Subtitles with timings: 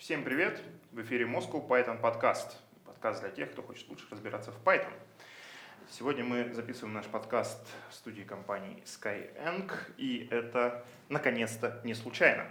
[0.00, 0.62] Всем привет!
[0.92, 2.56] В эфире Moscow Python подкаст.
[2.86, 4.94] Подкаст для тех, кто хочет лучше разбираться в Python.
[5.90, 12.46] Сегодня мы записываем наш подкаст в студии компании Skyeng, и это, наконец-то, не случайно.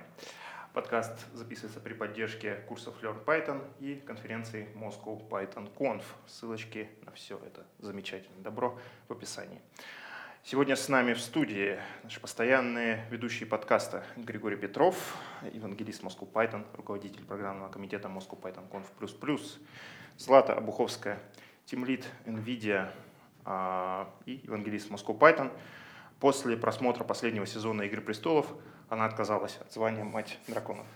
[0.74, 6.04] Подкаст записывается при поддержке курсов Learn Python и конференции Moscow Python Conf.
[6.28, 8.78] Ссылочки на все это замечательное добро
[9.08, 9.60] в описании.
[10.50, 14.96] Сегодня с нами в студии наши постоянные ведущие подкаста Григорий Петров,
[15.44, 19.40] евангелист Moscow Python, руководитель программного комитета Moscow Python Conf++,
[20.18, 21.20] Злата Обуховская,
[21.66, 22.90] тимлид NVIDIA
[23.46, 25.52] а, и евангелист Moscow Python.
[26.20, 28.48] После просмотра последнего сезона «Игры престолов»
[28.90, 30.88] она отказалась от звания «Мать драконов».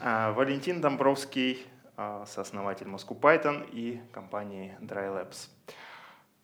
[0.00, 5.48] А, Валентин Домбровский, а, сооснователь Moscow Python и компании Dry Labs.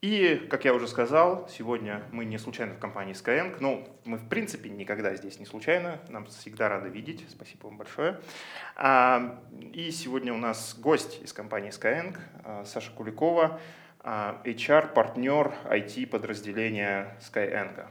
[0.00, 3.56] И, как я уже сказал, сегодня мы не случайно в компании Skyeng.
[3.58, 5.98] Ну, мы, в принципе, никогда здесь не случайно.
[6.08, 7.24] Нам всегда рады видеть.
[7.28, 8.20] Спасибо вам большое.
[8.76, 9.40] А,
[9.72, 13.60] и сегодня у нас гость из компании Skyeng, а, Саша Куликова,
[13.98, 17.86] а, HR-партнер IT-подразделения Skyeng.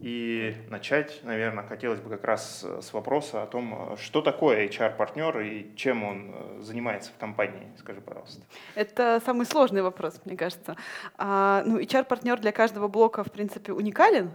[0.00, 5.76] И начать, наверное, хотелось бы как раз с вопроса о том, что такое HR-партнер и
[5.76, 7.66] чем он э, занимается в компании.
[7.76, 8.40] Скажи, пожалуйста.
[8.76, 10.76] Это самый сложный вопрос, мне кажется.
[11.18, 14.30] А, ну, HR-партнер для каждого блока, в принципе, уникален,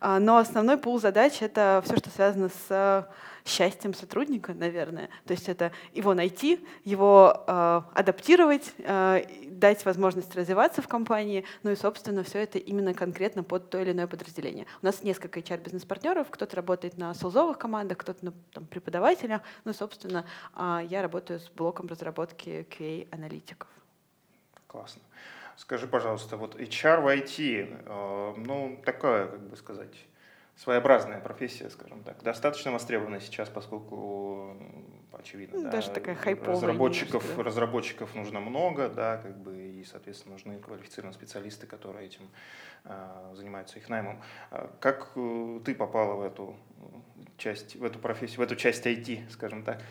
[0.00, 3.08] а, но основной пул задач— это все, что связано с
[3.44, 5.08] счастьем сотрудника, наверное.
[5.26, 9.22] То есть это его найти, его э, адаптировать, э,
[9.60, 13.92] дать возможность развиваться в компании, ну и, собственно, все это именно конкретно под то или
[13.92, 14.66] иное подразделение.
[14.82, 20.24] У нас несколько HR-бизнес-партнеров, кто-то работает на солзовых командах, кто-то на там, преподавателях, ну, собственно,
[20.56, 23.68] э, я работаю с блоком разработки QA-аналитиков.
[24.66, 25.02] Классно.
[25.56, 29.94] Скажи, пожалуйста, вот HR в IT, э, ну, такая, как бы сказать,
[30.62, 34.56] своеобразная профессия, скажем так, достаточно востребованная сейчас, поскольку
[35.18, 37.42] очевидно, ну, да, даже такая хайповая разработчиков, немножко, да.
[37.42, 42.28] разработчиков нужно много, да, как бы и, соответственно, нужны квалифицированные специалисты, которые этим
[42.84, 44.20] э, занимаются их наймом.
[44.50, 46.54] А как э, ты попала в эту
[47.38, 49.82] часть, в эту профессию, в эту часть IT, скажем так?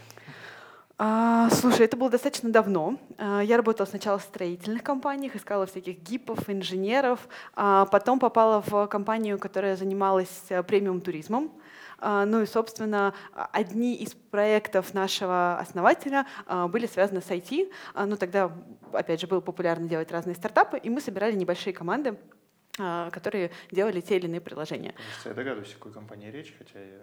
[1.01, 2.99] А, слушай, это было достаточно давно.
[3.17, 8.85] А, я работала сначала в строительных компаниях, искала всяких гипов, инженеров, а потом попала в
[8.87, 11.53] компанию, которая занималась э, премиум-туризмом.
[11.99, 16.25] А, ну и, собственно, одни из проектов нашего основателя
[16.67, 17.71] были связаны с IT.
[18.05, 18.51] Ну тогда,
[18.91, 22.17] опять же, было популярно делать разные стартапы, и мы собирали небольшие команды,
[22.77, 24.95] которые делали те или иные приложения.
[25.23, 26.99] Я догадываюсь, о какой компании речь, хотя я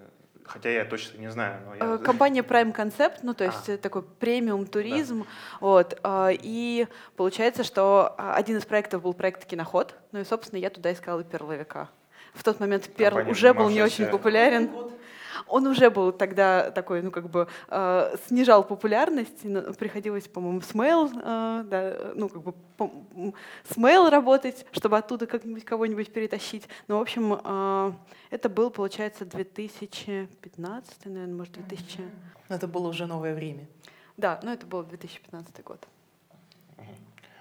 [0.47, 1.61] Хотя я точно не знаю.
[1.67, 1.95] Но я...
[1.95, 3.77] Э, компания Prime Concept, ну то есть а.
[3.79, 5.21] такой премиум туризм.
[5.21, 5.27] Да.
[5.61, 6.87] Вот, а, и
[7.17, 11.25] получается, что а, один из проектов был проект Киноход, ну и, собственно, я туда искала
[11.25, 11.89] перловика.
[12.35, 14.71] В тот момент перл уже был не очень популярен
[15.47, 19.43] он уже был тогда такой, ну как бы э, снижал популярность,
[19.79, 22.55] приходилось, по-моему, с Mail, э, да, ну как бы
[23.69, 26.69] с Mail работать, чтобы оттуда как-нибудь кого-нибудь перетащить.
[26.89, 27.93] Ну, в общем, э,
[28.31, 32.01] это был, получается, 2015, наверное, может, 2000.
[32.49, 33.67] Это было уже новое время.
[34.17, 35.87] Да, ну это был 2015 год.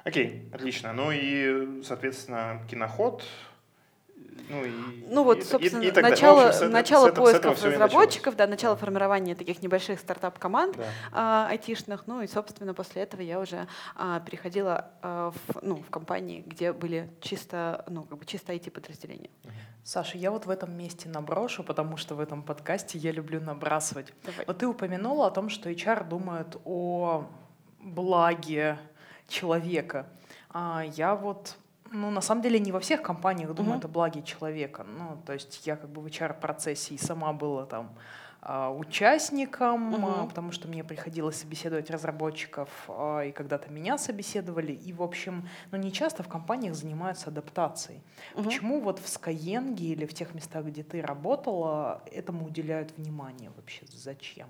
[0.03, 0.93] Окей, отлично.
[0.93, 3.23] Ну и, соответственно, киноход
[4.49, 4.71] ну, и,
[5.09, 9.35] ну вот, собственно, и, и начало, ну, общем, начало с поисков разработчиков, да, начало формирования
[9.35, 10.83] таких небольших стартап-команд да.
[11.11, 15.89] а, айтишных, ну и, собственно, после этого я уже а, переходила а, в, ну, в
[15.89, 19.29] компании, где были чисто, ну, как бы чисто IT-подразделения.
[19.83, 24.13] Саша, я вот в этом месте наброшу, потому что в этом подкасте я люблю набрасывать.
[24.23, 24.45] Давай.
[24.45, 27.27] Вот ты упомянула о том, что HR думает о
[27.79, 28.79] благе
[29.27, 30.07] человека.
[30.49, 31.55] А я вот
[31.91, 33.79] ну, на самом деле, не во всех компаниях, думаю, mm-hmm.
[33.79, 34.83] это благи человека.
[34.83, 37.95] Ну, то есть я как бы в HR-процессе и сама была там
[38.47, 44.71] а, участником, uh потому что мне приходилось собеседовать разработчиков, а, и когда-то меня собеседовали.
[44.71, 48.03] И, в общем, ну, не часто в компаниях занимаются адаптацией.
[48.35, 53.49] uh Почему вот в Skyeng или в тех местах, где ты работала, этому уделяют внимание
[53.55, 53.83] вообще?
[53.91, 54.47] Зачем?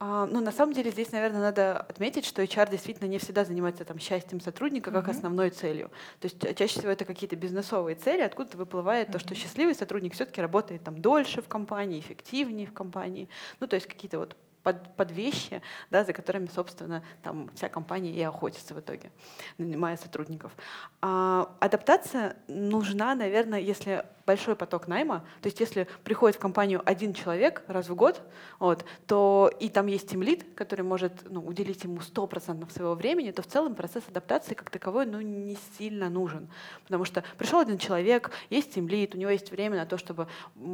[0.00, 3.84] А, ну, на самом деле здесь, наверное, надо отметить, что HR действительно не всегда занимается
[3.84, 5.10] там, счастьем сотрудника как mm-hmm.
[5.10, 5.90] основной целью.
[6.20, 9.12] То есть э, чаще всего это какие-то бизнесовые цели, откуда выплывает mm-hmm.
[9.12, 13.28] то, что счастливый сотрудник все-таки работает там дольше в компании, эффективнее в компании.
[13.58, 18.12] Ну, то есть какие-то вот под, под вещи, да, за которыми, собственно, там вся компания
[18.12, 19.10] и охотится в итоге,
[19.56, 20.52] нанимая сотрудников.
[21.00, 25.24] А, адаптация нужна, наверное, если большой поток найма.
[25.40, 28.20] То есть если приходит в компанию один человек раз в год,
[28.58, 33.40] вот, то и там есть тимлид, который может ну, уделить ему 100% своего времени, то
[33.40, 36.46] в целом процесс адаптации как таковой ну, не сильно нужен.
[36.84, 40.28] Потому что пришел один человек, есть тимлид, у него есть время на то, чтобы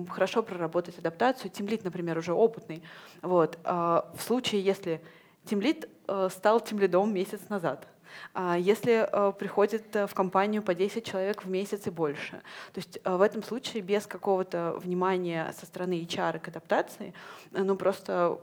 [0.08, 1.48] хорошо проработать адаптацию.
[1.48, 2.82] Тимлид, например, уже опытный.
[3.22, 3.56] Вот.
[3.62, 5.00] А в случае, если
[5.44, 7.86] тимлид э, стал тимлидом месяц назад,
[8.58, 12.42] если э, приходит э, в компанию по 10 человек в месяц и больше.
[12.72, 17.14] То есть в этом случае без какого-то внимания со стороны HR к адаптации,
[17.50, 18.38] ну просто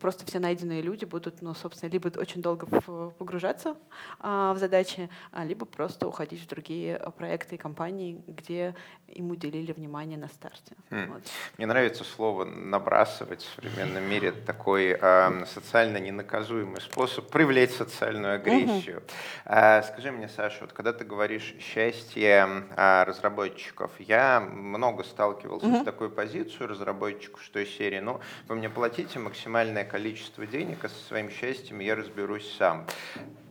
[0.00, 3.76] просто все найденные люди будут, ну, собственно, либо очень долго погружаться
[4.20, 8.74] а, в задачи, а, либо просто уходить в другие а, проекты и компании, где
[9.08, 10.74] им уделили внимание на старте.
[10.90, 11.12] Хм.
[11.12, 11.22] Вот.
[11.58, 14.32] Мне нравится слово «набрасывать» в современном мире.
[14.32, 18.98] такой э, социально ненаказуемый способ привлечь социальную агрессию.
[18.98, 19.04] Угу.
[19.46, 25.82] А, скажи мне, Саша, вот когда ты говоришь «счастье а, разработчиков», я много сталкивался угу.
[25.82, 30.84] с такой позицией разработчиков, что из серии, ну, вы мне платите максимально минимальное количество денег,
[30.84, 32.86] а со своим счастьем я разберусь сам.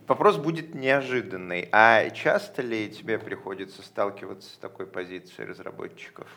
[0.08, 1.68] Вопрос будет неожиданный.
[1.72, 6.28] А часто ли тебе приходится сталкиваться с такой позицией разработчиков?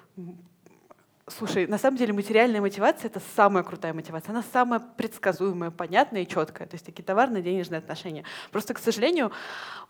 [1.29, 4.31] Слушай, на самом деле материальная мотивация— это самая крутая мотивация.
[4.31, 6.67] Она самая предсказуемая, понятная и четкая.
[6.67, 8.23] То есть такие товарно-денежные отношения.
[8.51, 9.31] Просто, к сожалению,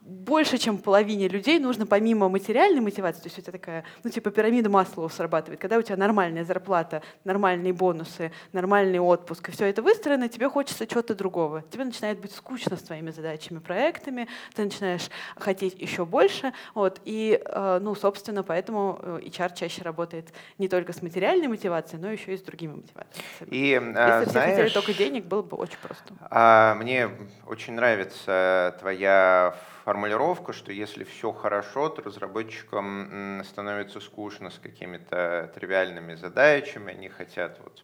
[0.02, 4.32] больше, чем половине людей нужно помимо материальной мотивации, то есть у тебя такая, ну типа
[4.32, 9.82] пирамида Маслоу срабатывает, когда у тебя нормальная зарплата, нормальные бонусы, нормальный отпуск, и все это
[9.82, 11.64] выстроено, тебе хочется чего-то другого.
[11.70, 17.42] Тебе начинает быть скучно с твоими задачами, проектами, ты начинаешь хотеть еще больше, вот, и,
[17.44, 22.34] э, ну, собственно, поэтому э, HR чаще работает не только с материальной мотивацией, но еще
[22.34, 23.50] и с другими мотивациями.
[23.50, 26.14] И, Если знаешь, все хотели только денег, было бы очень просто.
[26.30, 27.10] А, мне
[27.46, 36.16] очень нравится твоя формулировка, что если все хорошо, то разработчикам становится скучно с какими-то тривиальными
[36.16, 37.84] задачами, они хотят вот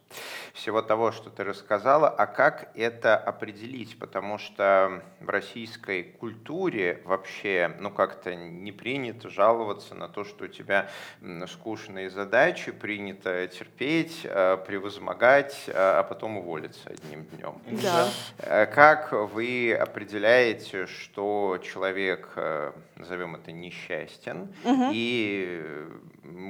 [0.52, 2.08] всего того, что ты рассказала.
[2.08, 3.98] А как это определить?
[3.98, 10.48] Потому что в российской культуре вообще ну как-то не принято жаловаться на то, что у
[10.48, 10.88] тебя
[11.48, 17.60] скучные задачи, принято терпеть, э, превозмогать, э, а потом уволиться одним днем.
[17.82, 18.08] Да.
[18.38, 24.90] Э, как вы определяете, что человек человек, э, назовем это, несчастен, угу.
[24.92, 25.86] и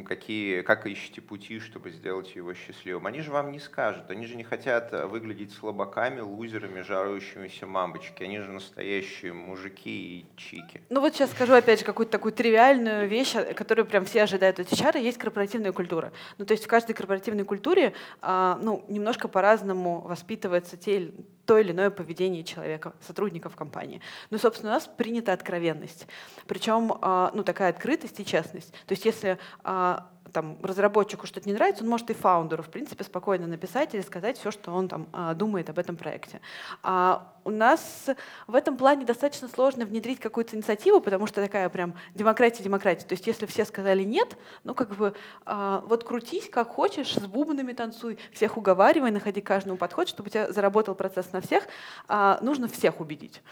[0.07, 3.07] какие, как ищете пути, чтобы сделать его счастливым.
[3.07, 8.23] Они же вам не скажут, они же не хотят выглядеть слабаками, лузерами, жарующимися мамочки.
[8.23, 10.81] Они же настоящие мужики и чики.
[10.89, 14.73] Ну вот сейчас скажу опять же какую-то такую тривиальную вещь, которую прям все ожидают от
[14.73, 16.13] HR, есть корпоративная культура.
[16.39, 17.93] Ну то есть в каждой корпоративной культуре
[18.23, 21.13] а, ну, немножко по-разному воспитывается те,
[21.47, 24.01] то или иное поведение человека, сотрудников компании.
[24.31, 26.07] Ну, собственно, у нас принята откровенность.
[26.47, 28.73] Причем, а, ну, такая открытость и честность.
[28.87, 33.05] То есть если а, там, разработчику что-то не нравится, он может и фаундеру, в принципе,
[33.05, 36.41] спокойно написать или сказать все, что он там а, думает об этом проекте.
[36.83, 38.09] А у нас
[38.47, 43.07] в этом плане достаточно сложно внедрить какую-то инициативу, потому что такая прям демократия-демократия.
[43.07, 45.15] То есть если все сказали нет, ну как бы
[45.45, 50.31] а, вот крутись как хочешь, с бубнами танцуй, всех уговаривай, находи каждому подход, чтобы у
[50.31, 51.65] тебя заработал процесс на всех,
[52.09, 53.43] а, нужно всех убедить.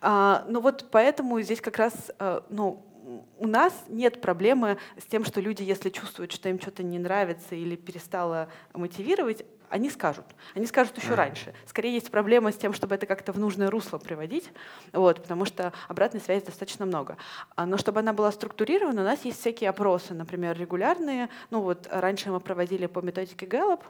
[0.00, 2.10] А, ну вот поэтому здесь как раз,
[2.50, 2.84] ну,
[3.38, 7.54] у нас нет проблемы с тем, что люди, если чувствуют, что им что-то не нравится
[7.54, 10.24] или перестало мотивировать, они скажут.
[10.54, 11.54] Они скажут еще раньше.
[11.66, 14.50] Скорее есть проблема с тем, чтобы это как-то в нужное русло приводить,
[14.92, 17.16] вот, потому что обратной связи достаточно много.
[17.54, 21.28] А, но чтобы она была структурирована, у нас есть всякие опросы, например, регулярные.
[21.50, 23.82] Ну вот раньше мы проводили по методике Gallup,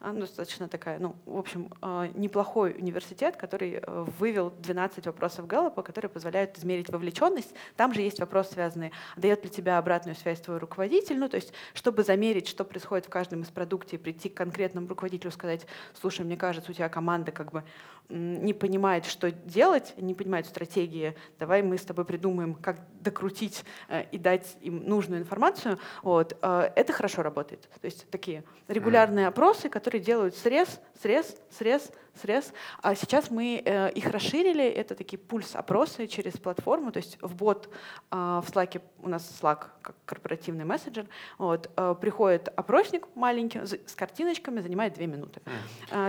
[0.00, 6.10] достаточно такая, ну, в общем, а, неплохой университет, который э, вывел 12 вопросов Гэллопа, которые
[6.10, 7.54] позволяют измерить вовлеченность.
[7.76, 11.52] Там же есть вопрос, связанный, дает ли тебя обратную связь твой руководитель, ну, то есть,
[11.72, 15.66] чтобы замерить, что происходит в каждом из продуктов, прийти к конкретному руководителю, сказать,
[16.00, 17.64] слушай, мне кажется, у тебя команда как бы
[18.08, 24.04] не понимает, что делать, не понимает стратегии, давай мы с тобой придумаем, как докрутить э,
[24.12, 27.68] и дать им нужную информацию, вот, э, это хорошо работает.
[27.80, 31.90] То есть такие регулярные опросы, которые делают срез, срез, срез,
[32.20, 32.52] срез.
[32.82, 37.68] А сейчас мы э, их расширили, это такие пульс-опросы через платформу, то есть в бот
[38.10, 41.06] в Slack, у нас Slack как корпоративный мессенджер,
[41.38, 45.40] вот, приходит опросник маленький с картиночками, занимает две минуты.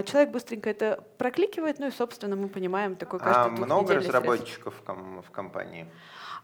[0.05, 5.31] Человек быстренько это прокликивает, ну и, собственно, мы понимаем такой каждый А много разработчиков в
[5.31, 5.87] компании?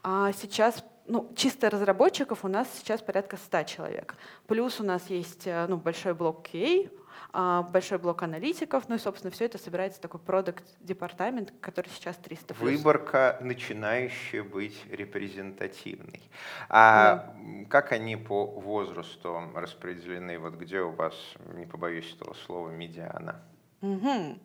[0.04, 4.16] А сейчас ну, чисто разработчиков у нас сейчас порядка 100 человек.
[4.48, 7.01] Плюс у нас есть э, ну, большой блок QA, а,
[7.34, 12.54] большой блок аналитиков, ну и, собственно, все это собирается такой продукт департамент, который сейчас 300
[12.54, 12.72] плюс.
[12.72, 16.22] Выборка, начинающая быть репрезентативной.
[16.70, 17.66] А да.
[17.70, 20.40] как они по возрасту распределены?
[20.40, 21.14] Вот где у вас,
[21.56, 23.42] не побоюсь этого слова, медиана?
[23.82, 24.38] Угу.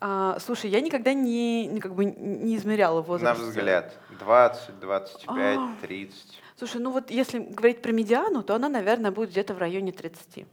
[0.00, 3.40] А, слушай, я никогда не, как бы не измеряла возраст.
[3.40, 6.40] На взгляд, 20, 25, 30.
[6.56, 10.46] Слушай, ну вот если говорить про медиану, то она, наверное, будет где-то в районе 30.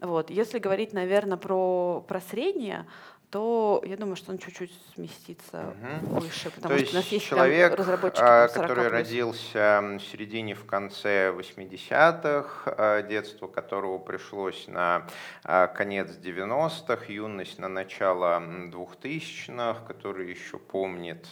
[0.00, 0.30] Вот.
[0.30, 2.86] Если говорить, наверное, про, про среднее,
[3.30, 6.20] то я думаю, что он чуть-чуть сместится угу.
[6.20, 8.92] выше, потому то что у нас есть человек, разработчики, а, который плюс.
[8.92, 15.06] родился в середине, в конце 80-х, а, детство которого пришлось на
[15.44, 21.26] а, конец 90-х, юность на начало 2000-х, который еще помнит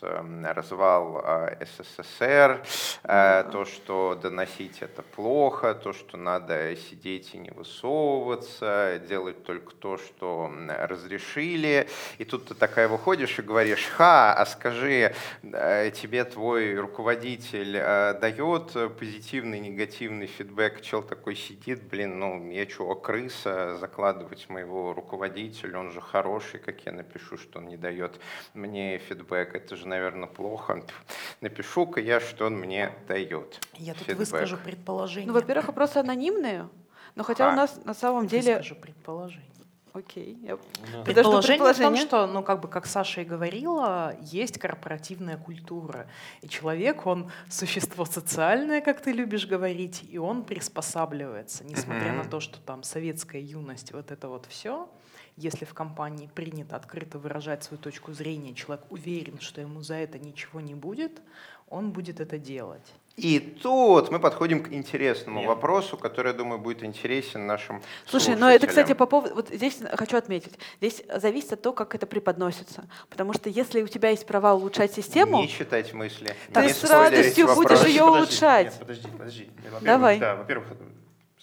[0.00, 1.24] вот, развал
[1.60, 2.62] СССР,
[3.02, 9.96] то, что доносить это плохо, то, что надо сидеть и не высовываться, делать только то,
[9.98, 16.24] что разрешено решили, и тут ты такая выходишь и говоришь, ха, а скажи, э, тебе
[16.24, 23.76] твой руководитель э, дает позитивный, негативный фидбэк, чел такой сидит, блин, ну я что, крыса
[23.78, 28.20] закладывать моего руководителя, он же хороший, как я напишу, что он не дает
[28.54, 30.82] мне фидбэк, это же, наверное, плохо.
[31.40, 33.60] Напишу-ка я, что он мне дает.
[33.74, 34.18] Я тут фидбэк.
[34.18, 35.26] выскажу предположение.
[35.26, 36.68] Ну, во-первых, вопросы анонимные,
[37.14, 37.52] но хотя Ха.
[37.52, 38.56] у нас на самом деле...
[38.56, 39.50] Выскажу предположение.
[39.92, 40.38] Окей.
[40.42, 40.56] Я...
[40.92, 41.02] Да.
[41.02, 46.06] Предположение, предположение в том, что, ну, как бы, как Саша и говорила, есть корпоративная культура.
[46.42, 52.24] И человек, он существо социальное, как ты любишь говорить, и он приспосабливается, несмотря mm-hmm.
[52.24, 54.88] на то, что там советская юность, вот это вот все.
[55.36, 60.18] Если в компании принято открыто выражать свою точку зрения, человек уверен, что ему за это
[60.18, 61.20] ничего не будет,
[61.68, 62.92] он будет это делать.
[63.16, 65.48] И тут мы подходим к интересному Нет.
[65.48, 69.34] вопросу, который, я думаю, будет интересен нашим Слушай, но это, кстати, по поводу...
[69.34, 70.58] Вот здесь хочу отметить.
[70.78, 72.84] Здесь зависит от того, как это преподносится.
[73.10, 75.42] Потому что если у тебя есть права улучшать систему...
[75.42, 76.34] Не читать мысли.
[76.52, 78.66] Ты с радостью будешь ее улучшать.
[78.66, 79.50] Нет, подожди, подожди.
[79.82, 80.18] Давай.
[80.18, 80.68] Да, во-первых,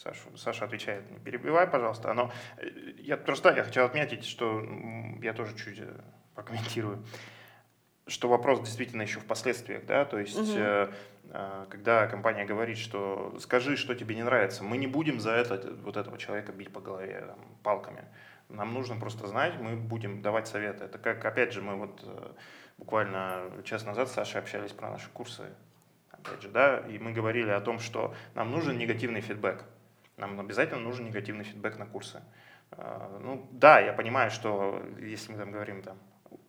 [0.03, 2.13] Саша, Саша отвечает, не перебивай, пожалуйста.
[2.13, 4.63] Но э, я просто я хотел отметить, что
[5.21, 6.01] я тоже чуть э,
[6.35, 7.03] прокомментирую,
[8.05, 10.51] что вопрос действительно еще в последствиях, да, то есть угу.
[10.55, 10.91] э,
[11.69, 15.97] когда компания говорит, что скажи, что тебе не нравится, мы не будем за это вот
[15.97, 18.05] этого человека бить по голове там, палками.
[18.49, 20.85] Нам нужно просто знать, мы будем давать советы.
[20.85, 22.31] Это как, опять же, мы вот э,
[22.77, 25.43] буквально час назад с Сашей общались про наши курсы,
[26.11, 29.65] опять же, да, и мы говорили о том, что нам нужен негативный фидбэк.
[30.17, 32.21] Нам обязательно нужен негативный фидбэк на курсы.
[32.71, 35.97] А, ну да, я понимаю, что если мы там говорим там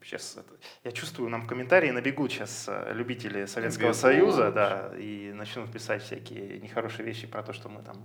[0.02, 0.54] сейчас это,
[0.84, 3.96] я чувствую, нам в комментарии набегут сейчас э, любители Советского Бегут.
[3.96, 7.96] Союза, да, и начнут писать всякие нехорошие вещи про то, что мы там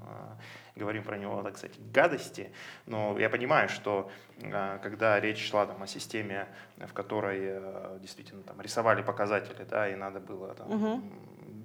[0.75, 2.51] э, говорим про него, так сказать, гадости.
[2.85, 4.11] Но я понимаю, что
[4.41, 9.89] э, когда речь шла там о системе, в которой э, действительно там рисовали показатели, да,
[9.89, 11.03] и надо было там, угу.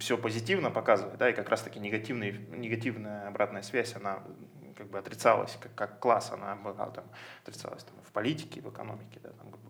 [0.00, 4.22] все позитивно показывать, да, и как раз-таки негативная обратная связь, она
[4.76, 7.04] как бы отрицалась как, как класс, она была там,
[7.42, 9.67] отрицалась там, в политике, в экономике, да, там, грубо.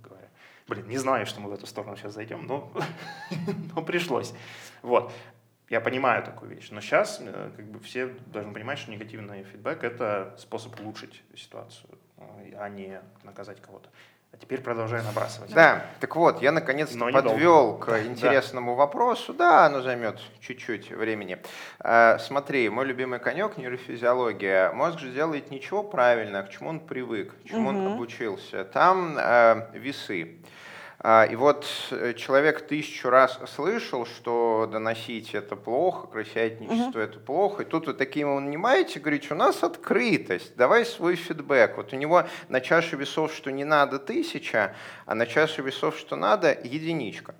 [0.68, 2.70] Блин, не знаю, что мы в эту сторону сейчас зайдем, но,
[3.74, 4.34] но пришлось.
[4.82, 5.12] Вот.
[5.70, 9.82] Я понимаю такую вещь, но сейчас э, как бы все должны понимать, что негативный фидбэк–
[9.84, 13.90] это способ улучшить ситуацию, э, а не наказать кого-то.
[14.32, 15.52] А теперь продолжай набрасывать.
[15.54, 18.76] Да, так вот, я наконец-то подвел к интересному да.
[18.76, 19.32] вопросу.
[19.32, 21.38] Да, оно займет чуть-чуть времени.
[21.80, 24.70] А, смотри, мой любимый конек нейрофизиология.
[24.72, 27.78] Мозг же делает ничего правильно, к чему он привык, к чему угу.
[27.78, 28.64] он обучился.
[28.64, 30.36] Там э, весы.
[31.00, 36.98] А, и вот э, человек тысячу раз слышал, что доносить это плохо, крысятничество угу.
[36.98, 37.62] это плохо.
[37.62, 41.76] И тут вы такие ему нанимаете, говорите, у нас открытость, давай свой фидбэк.
[41.76, 44.74] Вот у него на чаше весов, что не надо тысяча,
[45.06, 47.36] а на чаше весов, что надо единичка.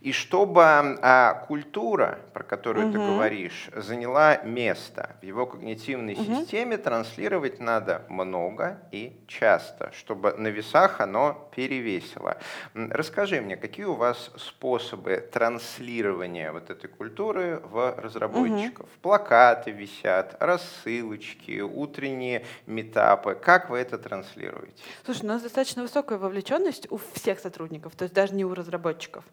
[0.00, 2.92] И чтобы а, культура, про которую угу.
[2.92, 6.24] ты говоришь, заняла место в его когнитивной угу.
[6.24, 12.38] системе, транслировать надо много и часто, чтобы на весах оно перевесило.
[12.74, 18.86] Расскажи мне, какие у вас способы транслирования вот этой культуры в разработчиков?
[18.86, 19.00] Угу.
[19.02, 23.34] Плакаты висят, рассылочки, утренние метапы.
[23.34, 24.82] Как вы это транслируете?
[25.04, 29.24] Слушай, у нас достаточно высокая вовлеченность у всех сотрудников, то есть даже не у разработчиков.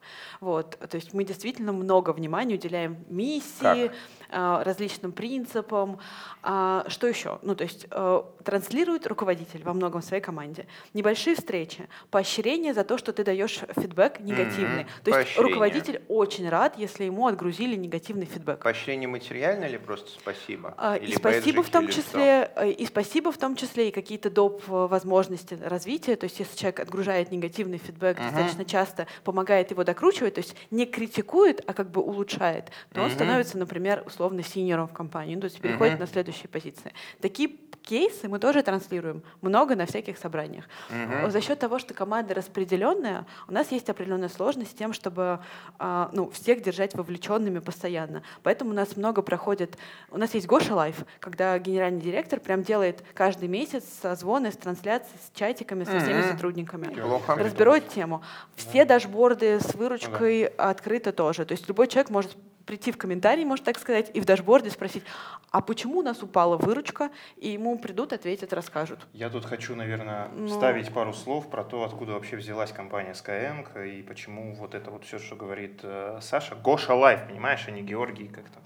[0.42, 3.96] Вот, то есть мы действительно много внимания уделяем миссии, как?
[4.30, 6.00] А, различным принципам.
[6.44, 7.40] А, что еще?
[7.44, 10.68] Ну, то есть э, транслирует руководитель во многом в своей команде.
[10.94, 14.84] Небольшие встречи, поощрение за то, что ты даешь фидбэк негативный.
[14.84, 14.90] Мгм.
[15.04, 15.50] То есть Поощрение.
[15.50, 18.62] руководитель очень рад, если ему отгрузили негативный фидбэк.
[18.64, 20.74] Поощрение материальное или просто спасибо?
[20.78, 24.30] А, Или И спасибо в том числе, э, и спасибо в том числе, и какие-то
[24.30, 24.62] доп.
[24.68, 26.16] возможности развития.
[26.18, 28.26] То есть если человек отгружает негативный фидбэк Мгм.
[28.26, 33.08] достаточно часто, помогает его докручивать, то есть не критикует, а как бы улучшает, то он
[33.08, 33.16] Мгм.
[33.16, 36.02] становится, например, условно синером в компании, ну, то есть переходит Мгм.
[36.02, 36.94] на следующие позиции.
[37.22, 37.50] Такие
[37.88, 40.66] кейсы мы тоже транслируем много на всяких собраниях.
[40.90, 41.32] Мгм.
[41.32, 45.40] За счет того, что команда распределенная, у нас есть определенная сложность с тем, чтобы
[45.80, 48.24] а, ну, всех держать вовлеченными постоянно.
[48.44, 49.78] Поэтому у нас много проходит.
[50.12, 55.18] У нас есть Гоша Live, когда генеральный директор прям делает каждый месяц созвоны с трансляцией,
[55.26, 56.32] с чатиками, со всеми Мгм.
[56.32, 56.96] сотрудниками.
[57.28, 58.22] Разберет тему.
[58.56, 61.46] Все дашборды с выручкой открыты тоже.
[61.46, 62.36] То есть любой человек может
[62.68, 65.04] прийти в комментарий, можно так сказать, и в дашборде спросить,
[65.50, 69.00] а почему у нас упала выручка, и ему придут, ответят, расскажут.
[69.14, 70.48] Я тут хочу, наверное, Ну.
[70.48, 75.06] вставить пару слов про то, откуда вообще взялась компания Skyeng и почему вот это вот
[75.06, 76.56] все, что говорит э, Саша.
[76.56, 78.64] Гоша Live, понимаешь, а не Георгий как там.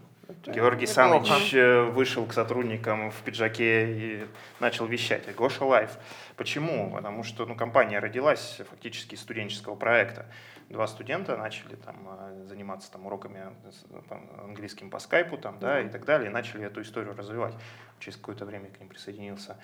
[0.54, 1.26] Георгий неплохо.
[1.26, 4.26] Саныч э, вышел к сотрудникам в пиджаке и
[4.60, 5.28] начал вещать.
[5.28, 5.92] А Гоша Live.
[6.38, 6.92] Почему?
[6.92, 10.26] Потому что ну, компания родилась фактически из студенческого проекта.
[10.72, 15.82] Два студента начали там, э, заниматься там, уроками с- там, английским по скайпу там, да,
[15.82, 17.54] и так далее, и начали эту историю развивать.
[18.00, 19.58] Через какое-то время к ним присоединился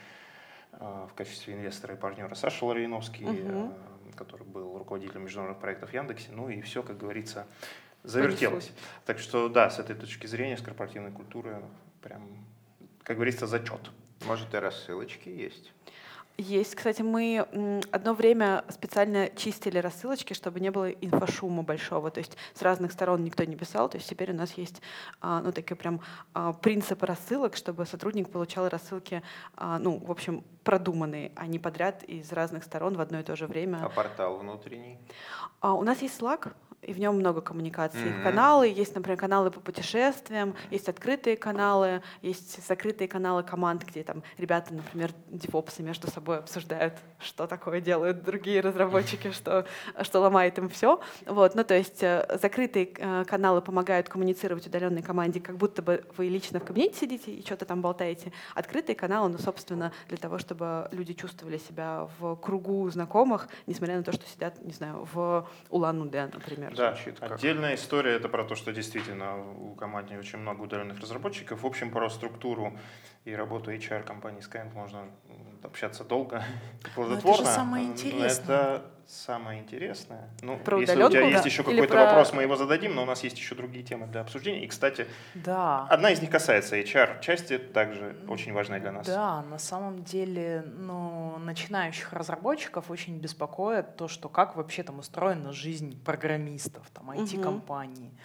[0.74, 3.72] э, в качестве инвестора и партнера Саша Лариновский, э,
[4.18, 6.28] который был руководителем международных проектов в Яндексе.
[6.32, 7.48] Ну и все, как говорится,
[8.04, 8.72] завертелось.
[9.06, 11.62] Так что да, с этой точки зрения, с корпоративной культуры,
[12.02, 12.22] прям,
[13.04, 13.92] как говорится, зачет.
[14.26, 15.72] Может, и рассылочки есть?
[16.38, 16.76] Есть.
[16.76, 22.12] Кстати, мы одно время специально чистили рассылочки, чтобы не было инфошума большого.
[22.12, 23.90] То есть с разных сторон никто не писал.
[23.90, 24.84] То есть теперь у нас есть
[25.20, 26.00] а, ну, такой прям
[26.36, 29.24] а, принцип рассылок, чтобы сотрудник получал рассылки,
[29.56, 33.36] а, ну, в общем, продуманные, а не подряд из разных сторон в одно и то
[33.36, 33.80] же время.
[33.84, 35.00] А портал внутренний?
[35.64, 38.00] У нас есть Slack, и в нем много коммуникаций.
[38.00, 38.24] Мгм.
[38.24, 44.24] Каналы, есть, например, каналы по путешествиям, есть открытые каналы, есть закрытые каналы команд, где там
[44.38, 49.66] ребята, например, девопсы между собой обсуждают, что такое делают другие разработчики, что,
[50.02, 51.00] что ломает им все.
[51.26, 56.06] Вот, ну, то есть э, закрытые э, каналы помогают коммуницировать удаленной команде, как будто бы
[56.16, 58.32] вы лично в кабинете сидите и что-то там болтаете.
[58.54, 64.04] Открытые каналы, ну, собственно, для того, чтобы люди чувствовали себя в кругу знакомых, несмотря на
[64.04, 66.67] то, что сидят, не знаю, в Улан-Удэ, например.
[66.76, 71.00] Да, Звучит как- отдельная история это про то, что действительно у команды очень много удаленных
[71.00, 71.62] разработчиков.
[71.62, 72.78] В общем, про структуру
[73.26, 75.06] и работу HR компании Skyeng можно
[75.64, 76.44] общаться долго
[76.86, 77.46] и плодотворно.
[77.46, 78.28] самое Но интересное.
[78.44, 80.30] Это самое интересное.
[80.42, 81.50] Ну, Про если у тебя есть да?
[81.50, 84.22] еще какой-то про- вопрос, мы его зададим, но у нас есть еще другие темы для
[84.22, 84.64] обсуждения.
[84.66, 85.88] И, кстати, Да.
[85.90, 89.08] одна из них касается HR-части, также очень важная для нас.
[89.08, 95.54] Да, на самом деле, ну, начинающих разработчиков очень беспокоит то, что как вообще там устроена
[95.54, 98.22] жизнь программистов, там, IT-компаний, а,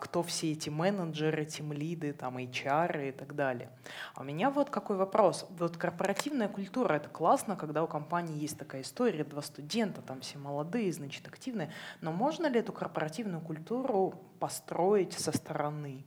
[0.00, 3.70] кто все эти менеджеры, тимлиды, там, HR и так далее.
[4.14, 5.46] А у меня вот какой вопрос.
[5.58, 10.38] Вот корпоративная культура— это классно, когда у компании есть такая история, два студента, там все
[10.38, 11.70] молодые, значит, активные.
[12.00, 16.04] Но можно ли эту корпоративную культуру построить со стороны?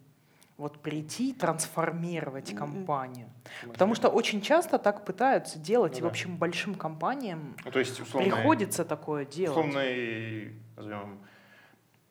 [0.58, 2.58] Вот прийти и трансформировать М-м.
[2.60, 3.30] компанию.
[3.64, 6.08] Потому что очень часто так пытаются делать, Ну и, да.
[6.08, 9.58] в общем, большим компаниям Ну, то есть, условно, приходится такое делать.
[9.58, 11.18] условный, назовем,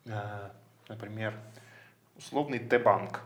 [0.07, 0.51] э,
[0.89, 1.35] например,
[2.21, 3.23] условный Т-банк.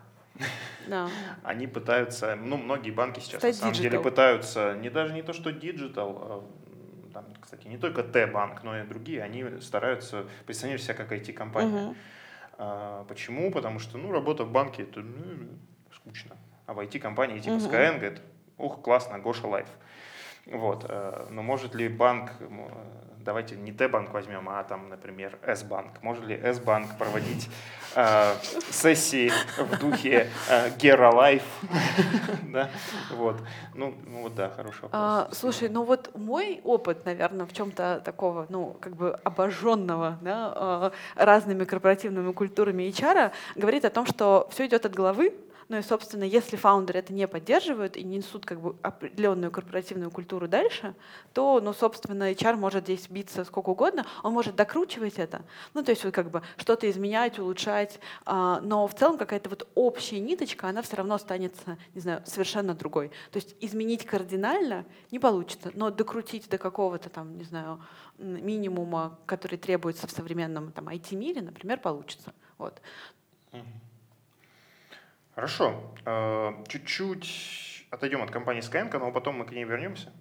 [0.87, 1.09] Да.
[1.43, 4.03] Они пытаются, ну, многие банки сейчас Стать на самом деле digital.
[4.03, 6.45] пытаются, не даже не то, что digital, а,
[7.13, 11.87] там, кстати, не только Т-банк, но и другие, они стараются позиционировать себя как IT-компания.
[11.87, 11.97] Мгм.
[12.59, 13.51] А, почему?
[13.51, 15.49] Потому что, ну, работа в банке это ну,
[15.93, 16.37] скучно.
[16.67, 17.67] А в IT-компании типа Мгм.
[17.67, 18.23] Skyeng это,
[18.59, 19.69] ух, классно, Гоша Live.
[20.47, 20.85] Вот.
[20.89, 22.47] э, Но может ли банк, э,
[23.25, 26.03] давайте не Т-банк возьмем, а там, например, С-банк.
[26.03, 27.49] Может ли С-банк проводить
[27.95, 28.35] э,
[28.71, 31.43] сессии в духе э, Гера Live?
[32.55, 32.71] Да,
[33.11, 33.41] вот.
[33.75, 34.93] Ну, ну вот да, хороший вопрос.
[34.93, 40.53] А, слушай, ну вот мой опыт, наверное, в чем-то такого, ну, как бы обожженного да,
[40.55, 45.35] а, разными корпоративными культурами HR говорит о том, что все идет от головы.
[45.69, 50.11] Ну и, собственно, если фаундеры это не поддерживают и не несут как бы определенную корпоративную
[50.11, 50.95] культуру дальше,
[51.33, 55.43] то, ну, собственно, HR может здесь биться сколько угодно, он может докручивать это,
[55.75, 59.69] ну, то есть вот как бы что-то изменять, улучшать, а, но в целом какая-то вот
[59.75, 63.09] общая ниточка, она все равно останется, не знаю, совершенно другой.
[63.31, 67.81] То есть изменить кардинально не получится, но докрутить до какого-то там, не знаю,
[68.19, 72.33] минимума, который требуется в современном там IT-мире, например, получится.
[72.59, 72.81] Вот.
[73.53, 73.84] Мгм.
[75.35, 75.95] Хорошо.
[76.05, 80.13] Э, Чуть-чуть отойдем от компании Skyeng, но потом мы к ней вернемся.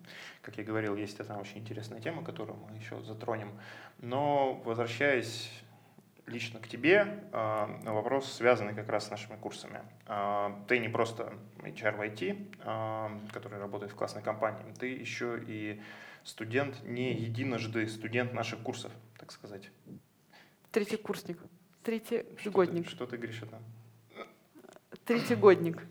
[0.42, 3.52] Как я говорил, есть это очень интересная тема, которую мы еще затронем.
[4.00, 5.52] Но возвращаясь
[6.26, 9.82] лично к тебе, а, вопрос, связанный как раз с нашими курсами.
[10.08, 15.82] А, ты не просто HR в IT, который работает в классной компании, ты еще и
[16.24, 19.70] студент, не единожды студент наших курсов, так сказать.
[20.72, 21.38] Третий курсник,
[21.84, 22.90] третий годник.
[22.90, 23.60] Что ты говоришь это?
[23.60, 23.83] Третий
[25.36, 25.84] годник.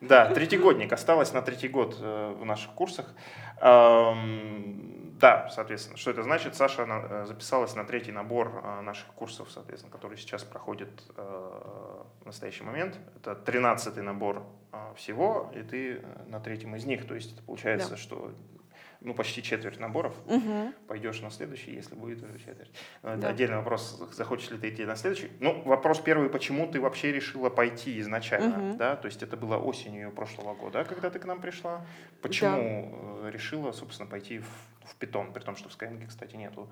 [0.00, 0.92] Да, третий годник.
[0.92, 3.06] Осталось на третий год э, в наших курсах.
[3.60, 6.54] Да, соответственно, что это значит?
[6.54, 12.62] Саша э, записалась на третий набор э, наших курсов, соответственно, который сейчас проходит в настоящий
[12.62, 12.96] момент.
[13.16, 14.44] Это тринадцатый набор
[14.94, 17.06] всего, и ты на третьем из них.
[17.06, 17.96] То есть это получается, да.
[17.96, 18.30] что
[19.00, 20.72] ну, почти четверть наборов, угу.
[20.86, 22.70] пойдешь на следующий, если будет уже четверть.
[23.02, 23.28] Э, да.
[23.28, 25.30] Отдельный вопрос, захочешь ли ты идти на следующий.
[25.40, 28.78] Ну, вопрос первый, почему ты вообще решила пойти изначально, угу.
[28.78, 31.86] да, то есть это было осенью прошлого года, когда ты к нам пришла.
[32.22, 33.28] Почему да.
[33.28, 34.48] Э, решила, собственно, пойти в,
[34.84, 36.68] в питон, при том, что в Skyeng, кстати, нету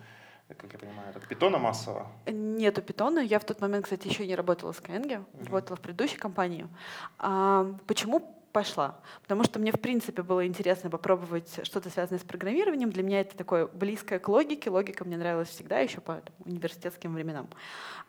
[0.55, 2.07] как я понимаю, это питона массово?
[2.27, 3.19] Нету питона.
[3.19, 5.45] Я в тот момент, кстати, еще не работала в Skyeng, угу.
[5.45, 6.69] работала в предыдущей компании.
[7.19, 8.95] А, почему пошла.
[9.21, 12.91] Потому что мне, в принципе, было интересно попробовать что-то связанное с программированием.
[12.91, 14.71] Для меня это такое близкое к логике.
[14.71, 17.49] Логика мне нравилась всегда, еще по там, университетским временам.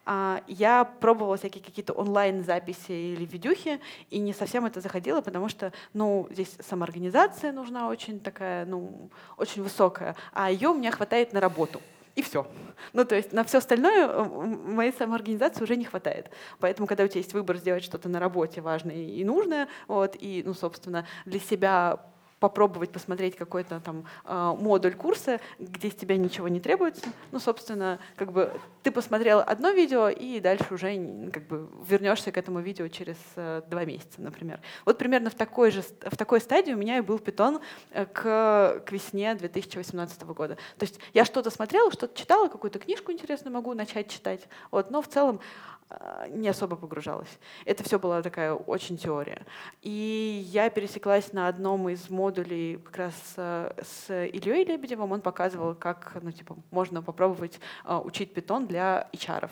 [0.06, 5.74] А, я пробовала всякие какие-то онлайн-записи или видюхи, и не совсем это заходило, потому что,
[5.94, 11.42] ну, здесь самоорганизация нужна очень такая, ну, очень высокая, а ее у меня хватает на
[11.42, 11.82] работу
[12.18, 12.48] и все.
[12.94, 16.32] Ну, то есть на все остальное э, моей самоорганизации уже не хватает.
[16.60, 20.42] Поэтому, когда у тебя есть выбор сделать что-то на работе важное и нужное, вот, и,
[20.44, 22.00] ну, собственно, для себя
[22.40, 27.08] попробовать посмотреть какой-то там э, модуль курса, где с тебя ничего не требуется.
[27.32, 28.52] Ну, собственно, как бы
[28.84, 33.64] ты посмотрел одно видео и дальше уже как бы вернешься к этому видео через э,
[33.68, 34.60] два месяца, например.
[34.86, 37.60] Вот примерно в такой же в такой стадии у меня и был питон
[37.92, 40.56] э, к, к весне 2018 года.
[40.78, 45.02] То есть я что-то смотрела, что-то читала, какую-то книжку интересную могу начать читать, вот, но
[45.02, 45.77] в целом а,
[46.30, 47.40] не особо погружалась.
[47.66, 49.46] Это все была такая очень теория.
[49.82, 55.12] И я пересеклась на одном из модулей как раз э, с Ильей Лебедевым.
[55.12, 59.50] Он показывал, как ну, типа, можно попробовать а, учить питон для HR.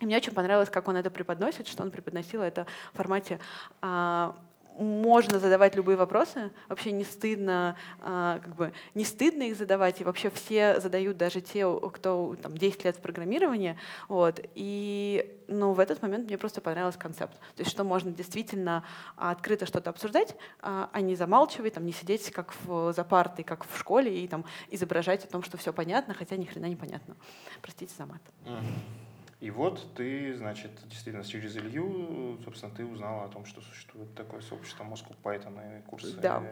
[0.00, 3.38] И мне очень понравилось, как он это преподносит, что он преподносил это в формате
[3.80, 4.36] а,
[4.78, 10.04] можно задавать любые вопросы, вообще не стыдно, а, как бы не стыдно их задавать, и
[10.04, 15.80] вообще все задают, даже те, кто там 10 лет в программировании, вот, и ну, в
[15.80, 18.84] этот момент мне просто понравился концепт, то есть что можно действительно
[19.16, 23.64] открыто что-то обсуждать, а, а не замалчивать, там, не сидеть как в, за партой, как
[23.64, 27.16] в школе, и там изображать о том, что все понятно, хотя ни хрена не понятно.
[27.62, 28.22] Простите за мат.
[28.44, 29.03] Mm-hmm.
[29.44, 34.40] И вот ты, значит, действительно через Илью, собственно, ты узнала о том, что существует такое
[34.40, 36.16] сообщество Moscow Python и курсы.
[36.16, 36.42] Да.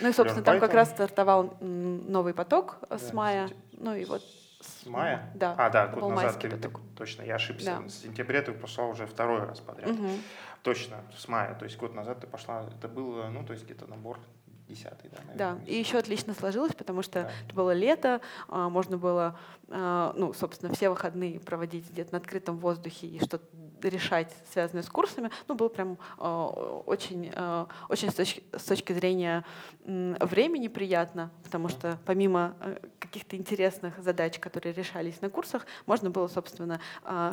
[0.00, 3.50] Ну и, собственно, там как раз стартовал новый поток да, с мая.
[3.72, 4.22] Ну и вот
[4.62, 5.30] с мая?
[5.34, 5.54] Да.
[5.58, 7.78] А, да, год назад ты, ты, точно, я ошибся.
[7.82, 7.88] Да.
[7.90, 9.90] С сентября ты пошла уже второй раз подряд.
[9.90, 10.08] Угу.
[10.62, 11.54] Точно, с мая.
[11.56, 14.18] То есть год назад ты пошла, это было, ну, то есть где-то набор
[14.68, 15.56] десятый, да, наверное.
[15.56, 17.30] Да, и еще отлично сложилось, потому что да.
[17.44, 22.58] это было лето, а, можно было, а, ну, собственно, все выходные проводить где-то на открытом
[22.58, 23.44] воздухе и что-то
[23.82, 25.30] решать, связанное с курсами.
[25.46, 26.46] Ну, было прям а,
[26.86, 27.32] очень,
[27.88, 29.44] очень с точки, с точки зрения
[29.84, 32.56] времени приятно, потому что помимо
[32.98, 36.80] каких-то интересных задач, которые решались на курсах, можно было, собственно,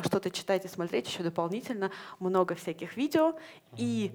[0.04, 3.34] что-то читать и смотреть еще дополнительно, много всяких видео,
[3.76, 4.12] и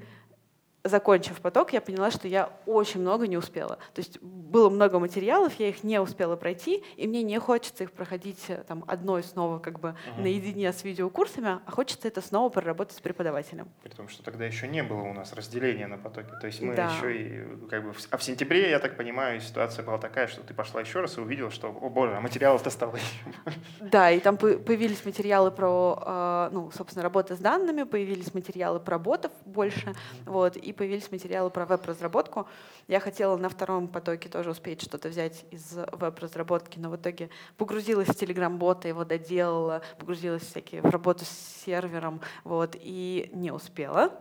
[0.83, 3.77] закончив поток, я поняла, что я очень много не успела.
[3.93, 7.91] То есть было много материалов, я их не успела пройти, и мне не хочется их
[7.91, 10.21] проходить э, там, одной снова как бы uh-huh.
[10.21, 13.67] наедине с видеокурсами, а хочется это снова проработать с преподавателем.
[13.83, 16.29] При том, что тогда еще не было у нас разделения на потоке.
[16.39, 16.91] То есть мы да.
[16.91, 17.93] еще и как бы...
[18.11, 21.21] А в сентябре, я так понимаю, ситуация была такая, что ты пошла еще раз и
[21.21, 22.95] увидела, что, о боже, а материалов-то стало
[23.45, 28.79] еще Да, и там появились материалы про, а, ну, собственно, работы с данными, появились материалы
[28.79, 29.93] про ботов больше,
[30.25, 32.45] вот, и появились материалы про веб-разработку.
[32.87, 38.09] Я хотела на втором потоке тоже успеть что-то взять из веб-разработки, но в итоге погрузилась
[38.09, 44.11] в Telegram-бота, его доделала, погрузилась всякие в работу с сервером, вот, и не успела.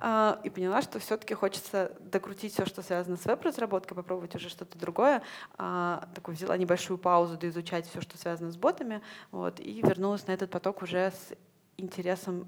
[0.00, 0.42] Uh-huh.
[0.42, 5.22] И поняла, что все-таки хочется докрутить все, что связано с веб-разработкой, попробовать уже что-то другое.
[5.56, 10.32] А, такой взяла небольшую паузу, доизучать все, что связано с ботами, вот, и вернулась на
[10.32, 11.32] этот поток уже с
[11.76, 12.46] интересом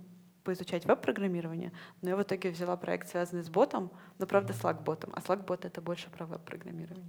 [0.48, 5.20] поизучать веб-программирование, но я в итоге взяла проект, связанный с ботом, но правда Slack-ботом, а
[5.20, 7.04] Slack-бот— это больше про веб-программирование.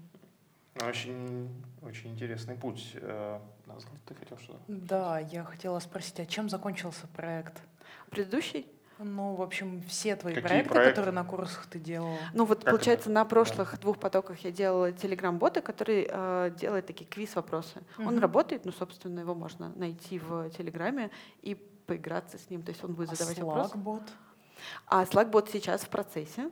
[0.75, 1.49] Ну, очень,
[1.81, 2.91] очень интересный путь.
[2.95, 3.39] Э,
[4.05, 4.59] ты хотел что?
[4.67, 7.61] Да, я хотела спросить, а чем закончился проект?
[8.09, 8.67] Предыдущий?
[8.97, 10.91] Ну, в общем, все твои Какие проекты, проекты?
[10.91, 12.17] которые на курсах ты делала.
[12.33, 13.13] Ну вот, Как получается, это?
[13.13, 17.79] на прошлых двух потоках я делала телеграм-бота, который э, делает такие квиз-вопросы.
[17.99, 18.19] Он Мгм.
[18.19, 21.09] работает, ну, собственно, его можно найти в Телеграме
[21.41, 21.55] и
[21.89, 22.61] поиграться с ним.
[22.61, 23.75] То есть он будет А задавать вопросы.
[23.75, 24.03] Slack-бот?
[24.87, 26.49] А Slackbot сейчас в процессе.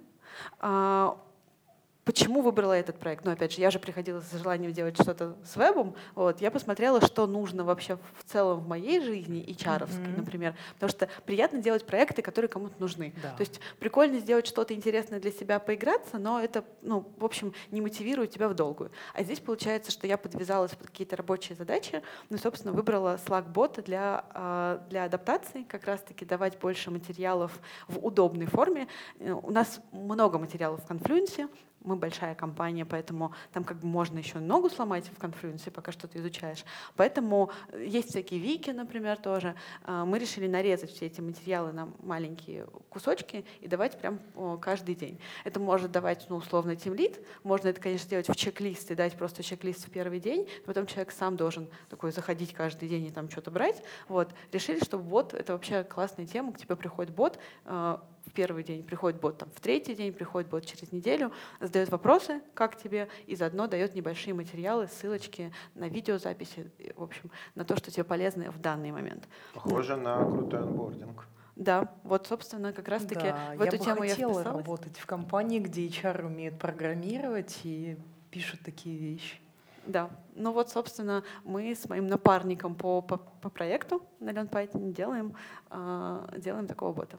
[2.07, 3.25] Почему выбрала этот проект?
[3.25, 5.93] Ну, опять же, я же приходила с желанием делать что-то с вебом.
[6.15, 10.19] Вот, я посмотрела, что нужно вообще в целом в моей жизни, и чаровской, Мгм.
[10.21, 10.55] например.
[10.75, 13.13] Потому что приятно делать проекты, которые кому-то нужны.
[13.21, 13.33] Да.
[13.33, 17.81] То есть прикольно сделать что-то интересное для себя, поиграться, но это, ну, в общем, не
[17.81, 18.89] мотивирует тебя в долгую.
[19.13, 24.23] А здесь получается, что я подвязалась под какие-то рабочие задачи, ну, собственно, выбрала Slack-бота для,
[24.33, 28.87] а, для адаптации, как раз-таки давать больше материалов в удобной форме.
[29.19, 31.49] Э, У нас много материалов в конфлюенсе,
[31.87, 36.19] мы большая компания, поэтому там как бы можно еще ногу сломать в конфлюенсе, пока что-то
[36.19, 36.63] изучаешь.
[36.95, 39.55] Поэтому э, есть всякие вики, например, тоже.
[39.83, 44.19] А, Мы решили нарезать все эти материалы на маленькие кусочки и давать прям
[44.61, 45.19] каждый день.
[45.43, 47.19] Это может давать, ну, условно, тимлит.
[47.43, 50.47] Можно это, конечно, сделать в чек-лист и дать просто чек-лист в первый день.
[50.65, 53.81] Потом человек сам должен такой заходить каждый день и там что-то брать.
[54.07, 54.33] Вот.
[54.51, 56.51] Решили, что бот— это вообще классная тема.
[56.51, 57.97] К тебе приходит бот, э,
[58.27, 62.41] в первый день приходит бот, там, в третий день приходит бот через неделю, задает вопросы,
[62.53, 67.89] как тебе, и заодно дает небольшие материалы, ссылочки на видеозаписи, в общем, на то, что
[67.91, 69.27] тебе полезно в данный момент.
[69.53, 71.25] Похоже на крутой онбординг.
[71.55, 74.57] Да, вот, собственно, как раз-таки Да, в эту я бы тему я хотела вписалась.
[74.57, 77.97] работать в компании, где HR умеет программировать и
[78.29, 79.39] пишут такие вещи.
[79.87, 84.91] Да, ну вот, собственно, мы с моим напарником по, по, по проекту на Learn Python
[84.91, 85.33] делаем,
[85.69, 87.17] а, делаем такого бота.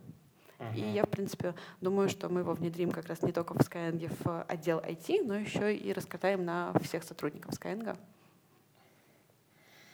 [0.74, 4.12] И я, в принципе, думаю, что мы его внедрим как раз не только в Skyeng
[4.24, 7.96] в отдел IT, но еще и раскатаем на всех сотрудников Skyeng.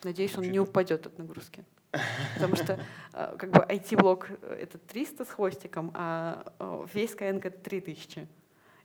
[0.03, 1.65] Надеюсь, он не упадет от нагрузки.
[2.35, 2.81] Потому что
[3.13, 8.27] э, как бы IT-блок— это 300 с хвостиком, а э, весь Skyeng— это 3000.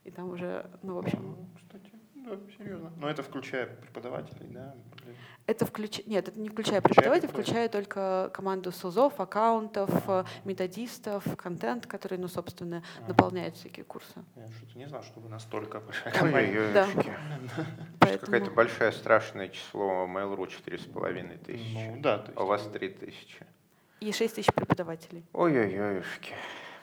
[0.04, 1.90] И там уже, ну, в общем, Кстати,
[2.24, 2.92] да, серьезно.
[2.96, 4.74] Но это включая преподавателей, да?
[5.46, 6.00] Это включ...
[6.06, 7.42] Нет, это не включая преподавателей, преподавателей.
[7.42, 13.08] включая только команду СУЗов, аккаунтов, э, методистов, контент, который, ну, собственно, Ага.
[13.08, 14.22] наполняет всякие курсы.
[14.36, 16.72] Я что-то не знал, что вы настолько большая компания.
[16.72, 16.84] Да.
[16.86, 17.66] Ой-ой-ой.
[17.98, 21.88] Поэтому Какое-то большое страшное число Mail.ru 4,5 тысячи.
[21.96, 23.46] Ну да, то А у вас есть, 3 тысячи.
[24.00, 25.24] и 6 тысяч преподавателей.
[25.32, 26.04] Ой-ой-ой.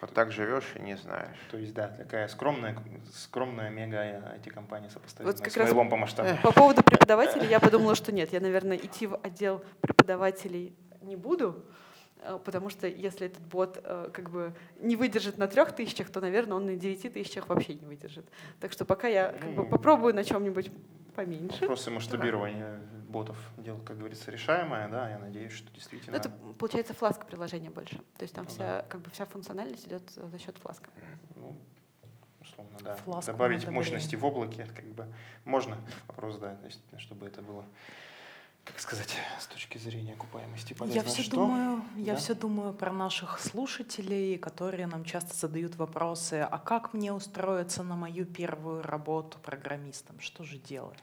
[0.02, 1.38] Вот так живешь и не знаешь.
[1.50, 2.78] То есть, да, такая скромная,
[3.14, 3.98] скромная мега
[4.38, 6.30] IT-компания сопоставимая Вот как с раз- по масштабу.
[6.44, 11.66] По поводу преподавателей я подумала, что нет, я, наверное, идти в отдел преподавателей не буду,
[12.22, 16.22] э, потому что если этот бот э, как бы не выдержит на трех тысячах, то,
[16.22, 18.26] наверное, он на девяти тысячах вообще не выдержит.
[18.60, 20.72] Так что пока я как бы попробую на чем-нибудь
[21.16, 21.62] поменьше.
[21.62, 26.12] Вопросы масштабирования ботов дело, как говорится, решаемое, да, я надеюсь, что действительно...
[26.13, 27.96] Ну, это получается фласка приложение больше.
[28.17, 30.89] То есть там Ну вся, как бы вся функциональность идет э, за счет фласка.
[31.36, 31.56] ну,
[32.41, 32.96] условно, да.
[32.98, 35.08] Фласку Добавить мощности в облаке, как бы
[35.46, 35.78] можно.
[36.08, 37.63] Вопрос, да, то есть, чтобы это было,
[38.65, 41.04] как сказать, с точки зрения окупаемости Я полезно.
[41.04, 41.36] все что?
[41.38, 42.20] думаю, я Да?
[42.20, 47.96] все думаю про наших слушателей, которые нам часто задают вопросы: а как мне устроиться на
[47.96, 50.20] мою первую работу программистом?
[50.20, 50.98] Что же делать?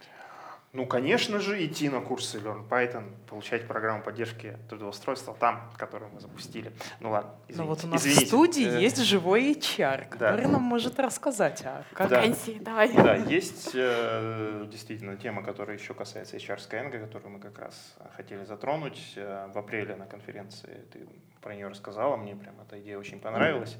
[0.74, 6.20] Ну, конечно же, идти на курсы Learn Python, получать программу поддержки трудоустройства там, которую мы
[6.20, 6.72] запустили.
[6.98, 7.62] Ну ладно, извините.
[7.62, 8.24] Но вот у нас извините.
[8.24, 10.04] в студии Э, есть живой HR, да.
[10.06, 12.16] который нам может рассказать, а как Да.
[12.16, 12.92] Вакансии, давай.
[12.92, 18.44] Да, есть э, действительно тема, которая еще касается HR Skyeng, которую мы как раз хотели
[18.44, 19.12] затронуть.
[19.14, 21.06] Э, в апреле на конференции ты
[21.40, 23.76] про нее рассказала, мне прям эта идея очень понравилась.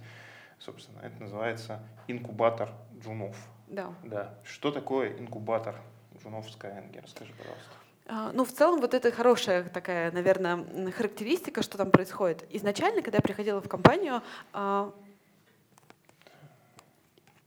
[0.61, 2.71] Собственно, это называется инкубатор
[3.03, 3.37] джунов.
[3.67, 3.93] Да.
[4.05, 4.35] Да.
[4.45, 5.75] Что такое инкубатор
[6.25, 7.01] в Skyeng?
[7.03, 7.71] Расскажи, пожалуйста.
[8.07, 12.45] А, Ну, в целом, вот это хорошая такая, наверное, характеристика, что там происходит.
[12.51, 14.93] Изначально, когда я приходила в компанию, а,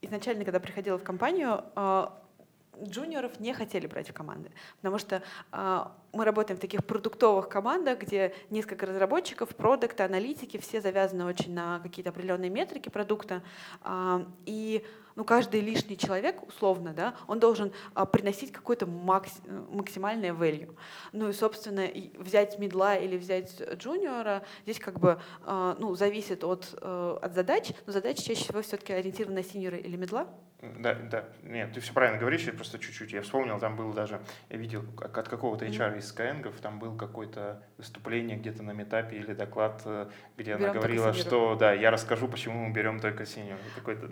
[0.01, 2.21] изначально, когда приходила в компанию, а,
[2.81, 5.23] джуниоров не хотели брать в команды, потому что
[6.13, 11.79] мы работаем в таких продуктовых командах, где несколько разработчиков, продукты, аналитики, все завязаны очень на
[11.79, 13.41] какие-то определенные метрики продукта,
[14.45, 14.85] и
[15.17, 20.77] ну, каждый лишний человек, условно, да, он должен а, приносить какое-то макс- э, максимальное value.
[21.11, 26.77] Ну и, собственно, взять медла или взять джуниора здесь как бы а, ну, зависит от,
[26.79, 30.27] э, от задач, но задачи чаще всего все-таки ориентированы на синьора или медла.
[30.61, 34.21] Да, да, нет, ты все правильно говоришь, я просто чуть-чуть, я вспомнил, там был даже,
[34.49, 39.33] я видел от какого-то HR из Skyeng, там был какое-то выступление где-то на метапе или
[39.33, 43.25] доклад, э, где она Берем только говорила, что, да, я расскажу, почему мы берем только
[43.25, 43.57] синьор.
[43.75, 44.11] Такой-то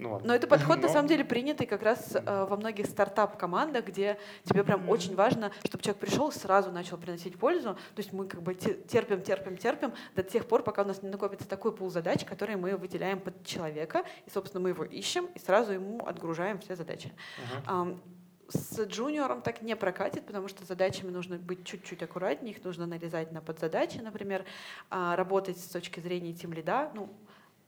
[0.00, 0.28] Ну, ладно.
[0.28, 4.18] Но это подход, на Но- самом деле, принятый как раз э, во многих стартап-командах, где
[4.44, 7.74] тебе прям очень важно, чтобы человек пришел и сразу начал приносить пользу.
[7.74, 11.02] То есть мы как бы те- терпим, терпим, терпим до тех пор, пока у нас
[11.02, 15.26] не накопится такой пул задач, которые мы выделяем под человека, и, собственно, мы его ищем
[15.34, 17.12] и сразу ему отгружаем все задачи.
[17.38, 17.62] Мгм.
[17.66, 18.00] Ам,
[18.52, 23.30] С джуниором так не прокатит, потому что задачами нужно быть чуть-чуть аккуратнее, их нужно нарезать
[23.30, 24.44] на подзадачи, например,
[24.90, 27.08] а, работать с точки зрения тим лида, ну,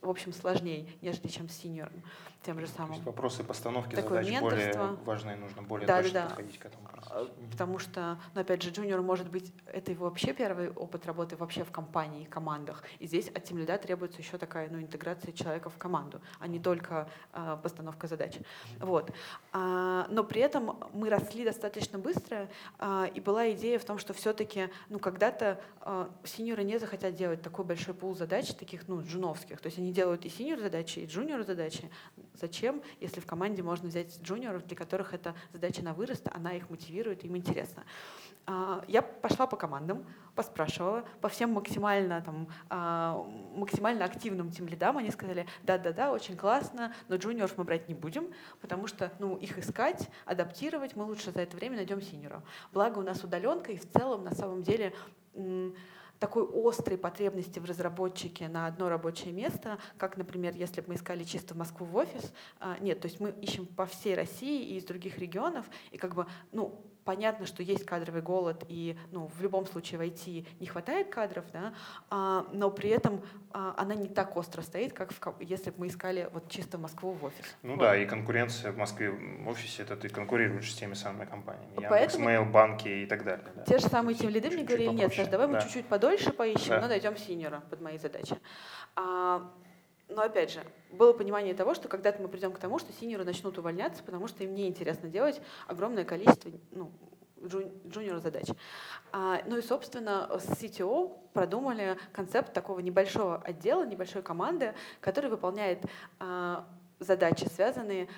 [0.03, 2.03] в общем, сложнее, нежели чем с синьором,
[2.43, 2.93] тем же То самым.
[2.95, 5.05] есть вопросы постановки Такое задач более менторство.
[5.05, 6.27] важные, нужно более Да, да, точно да.
[6.27, 6.85] подходить к этому.
[6.87, 7.41] А, процессу.
[7.41, 7.51] Мгм.
[7.51, 11.65] Потому что, ну, опять же, джуниор может быть, это его вообще первый опыт работы вообще
[11.65, 12.83] в компании, командах.
[12.99, 16.59] И здесь от тем лида требуется еще такая ну, интеграция человека в команду, а не
[16.59, 18.39] только а, постановка задач.
[18.81, 19.11] Вот.
[19.53, 24.13] А, но при этом мы росли достаточно быстро, а, и была идея в том, что
[24.15, 29.61] все-таки ну, когда-то а, синьоры не захотят делать такой большой пул задач, таких ну, джуновских.
[29.61, 31.91] То есть они делают и синьор задачи, и джуниор задачи.
[32.35, 36.71] Зачем, если в команде можно взять джуниоров, для которых эта задача на вырост, она их
[36.71, 37.85] мотивирует, им интересно.
[38.47, 43.23] А, Я пошла по командам, поспрашивала, по всем максимально, там, а,
[43.55, 48.33] максимально активным тем лидам, они сказали, да-да-да, очень классно, но джуниоров мы брать не будем,
[48.61, 52.43] потому что ну, их искать, адаптировать, мы лучше за это время найдем синьора.
[52.73, 54.93] Благо у нас удаленка, и в целом на самом деле
[56.23, 61.25] такой острой потребности в разработчике на одно рабочее место, как, например, если бы мы искали
[61.25, 64.77] чисто в Москву в офис, а, нет, то есть мы ищем по всей России и
[64.77, 69.41] из других регионов, и как бы, ну, понятно, что есть кадровый голод, и ну, в
[69.43, 71.75] любом случае в IT не хватает кадров, да,
[72.11, 75.87] а, но при этом а, она не так остро стоит, как в если бы мы
[75.89, 77.57] искали вот чисто в Москву в офис.
[77.63, 77.81] Ну Вот.
[77.81, 81.71] да, и конкуренция в Москве в офисе, это ты конкурируешь с теми самыми компаниями.
[81.73, 83.47] Яндекс, Поэтому- Mail, банки и так далее.
[83.55, 83.65] да.
[83.65, 85.15] Те же самые тем лиды мне говорили, нет.
[85.15, 85.63] Саш, давай мы Да.
[85.63, 86.81] чуть-чуть подольше поищем, Да.
[86.83, 88.37] но найдем синьора под мои задачи.
[88.95, 89.51] А,
[90.15, 93.59] но опять же, было понимание того, что когда-то мы придем к тому, что синьоры начнут
[93.59, 96.93] увольняться, потому что им неинтересно делать огромное количество ну,
[97.43, 98.47] джун- джуниор задач.
[99.13, 105.85] А, ну и, собственно, с CTO продумали концепт такого небольшого отдела, небольшой команды, который выполняет
[106.19, 106.67] а,
[106.99, 108.09] задачи, связанные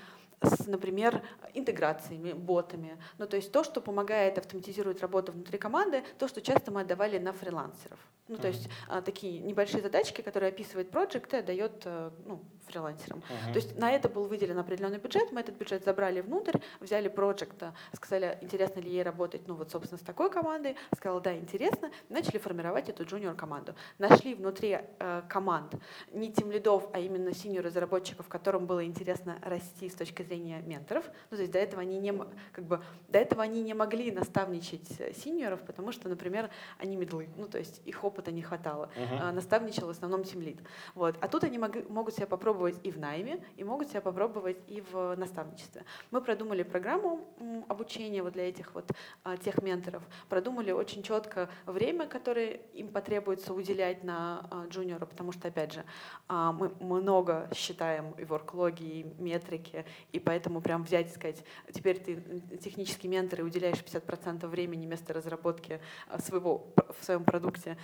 [0.42, 1.22] с, например,
[1.54, 2.98] интеграциями, ботами.
[3.18, 7.18] Ну, то есть то, что помогает автоматизировать работу внутри команды, то, что часто мы отдавали
[7.18, 7.98] на фрилансеров.
[8.26, 13.18] Ну, то есть а, такие небольшие задачки, которые описывает проект и отдает э, ну, фрилансерам.
[13.18, 13.52] Мгм.
[13.52, 17.74] То есть на это был выделен определенный бюджет, мы этот бюджет забрали внутрь, взяли проекта,
[17.92, 22.38] сказали, интересно ли ей работать, ну вот, собственно, с такой командой, сказала, да, интересно, начали
[22.38, 23.74] формировать эту джуниор-команду.
[23.98, 25.74] Нашли внутри э, команд
[26.10, 31.04] не тем лидов, а именно синьор разработчиков, которым было интересно расти с точки зрения менторов.
[31.30, 32.14] Ну, то есть до этого они не,
[32.52, 37.28] как бы, до этого они не могли наставничать э, синьоров, потому что, например, они медлы,
[37.36, 38.88] ну, то есть их опыта не хватало.
[39.20, 40.58] А, наставничал в основном тимлид.
[40.94, 41.16] Вот.
[41.20, 44.80] А тут они мог- могут себя попробовать и в найме, и могут себя попробовать и
[44.92, 45.84] в наставничестве.
[46.12, 47.20] Мы продумали программу
[47.68, 48.90] обучения вот для этих вот
[49.24, 55.32] а, тех менторов, продумали очень четко время, которое им потребуется уделять на а, джуниора, потому
[55.32, 55.84] что, опять же,
[56.28, 62.22] мы много считаем и ворклоги, и метрики, и поэтому прям взять и сказать, теперь ты
[62.62, 65.80] технический ментор и уделяешь 50% времени вместо разработки
[66.18, 66.66] своего,
[66.98, 67.76] в своем продукте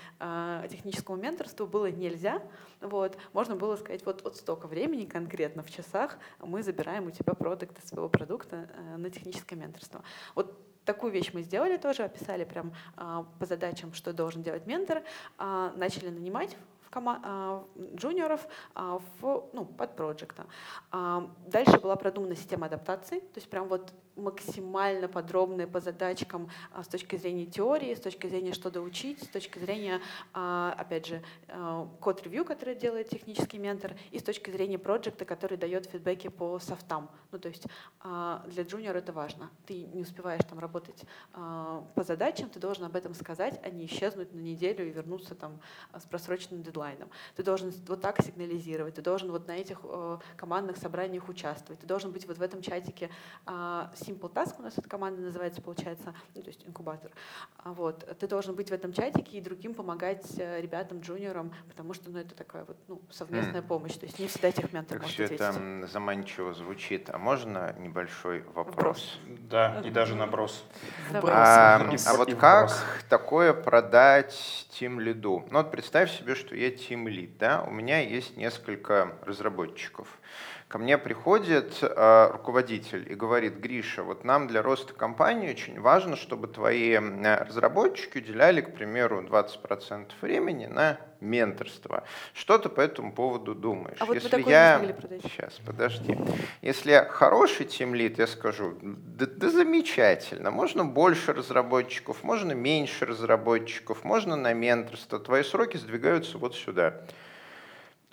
[0.70, 2.42] техническому менторству было нельзя.
[2.80, 3.16] Вот.
[3.32, 7.86] Можно было сказать, вот, вот столько времени конкретно в часах мы забираем у тебя продукты
[7.86, 10.02] своего продукта э, на техническое менторство.
[10.34, 15.02] Вот такую вещь мы сделали тоже, описали прям а, по задачам, что должен делать ментор,
[15.38, 16.56] а, начали нанимать
[16.90, 20.46] в кома- а, джуниоров а, в, ну, под проекта.
[21.46, 26.88] Дальше была продумана система адаптации, то есть прям вот максимально подробная по задачкам а, с
[26.88, 30.00] точки зрения теории, с точки зрения, что доучить, с точки зрения,
[30.32, 35.56] а, опять же, а, код-ревью, который делает технический ментор, и с точки зрения проекта, который
[35.56, 37.10] дает фидбэки по софтам.
[37.32, 37.66] Ну, то есть
[38.00, 39.50] а, для джуниора это важно.
[39.66, 43.86] Ты не успеваешь там работать а, по задачам, ты должен об этом сказать, а не
[43.86, 45.60] исчезнуть на неделю и вернуться там
[45.92, 46.79] а, с просроченным дедлайном.
[47.36, 51.86] Ты должен вот так сигнализировать, ты должен вот на этих э, командных собраниях участвовать, ты
[51.86, 53.10] должен быть вот в этом чатике
[53.46, 57.10] а, Simple Task у нас эта команда называется, получается, ну, то есть инкубатор.
[57.58, 58.06] А, Вот.
[58.18, 62.18] Ты должен быть в этом чатике и другим помогать э, ребятам, джуниорам, потому что ну,
[62.18, 63.66] это такая вот ну, совместная М.
[63.66, 63.94] помощь.
[63.94, 65.44] То есть не всегда техментор Как может все ответить.
[65.44, 67.10] это заманчиво звучит.
[67.10, 68.66] А можно небольшой вопрос?
[68.70, 69.18] Вопрос.
[69.50, 70.64] Да, и даже наброс.
[71.12, 72.70] А, И а вот и как
[73.08, 75.44] такое продать тим лиду?
[75.50, 80.18] Ну вот представь себе, что я тим лид, да, у меня есть несколько разработчиков,
[80.70, 86.14] Ко мне приходит э, руководитель и говорит, Гриша, вот нам для роста компании очень важно,
[86.14, 92.04] чтобы твои разработчики уделяли, к примеру, 20% времени на менторство.
[92.34, 93.96] Что ты по этому поводу думаешь?
[93.98, 94.80] А вот Если вы я...
[95.24, 96.16] Сейчас, подожди.
[96.62, 104.04] Если я хороший тимлит, я скажу, да, да замечательно, можно больше разработчиков, можно меньше разработчиков,
[104.04, 107.02] можно на менторство, твои сроки сдвигаются вот сюда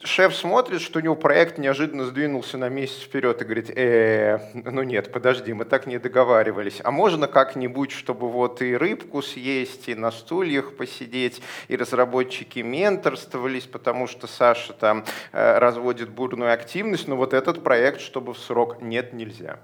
[0.04, 4.84] шеф смотрит, что у него проект неожиданно сдвинулся на месяц вперед и говорит, э, ну
[4.84, 6.82] нет, подожди, мы так не договаривались.
[6.84, 13.66] А можно как-нибудь, чтобы вот и рыбку съесть, и на стульях посидеть, и разработчики менторствовались,
[13.66, 18.82] потому что Саша там э, разводит бурную активность, но вот этот проект, чтобы в срок,
[18.82, 19.60] нет, нельзя.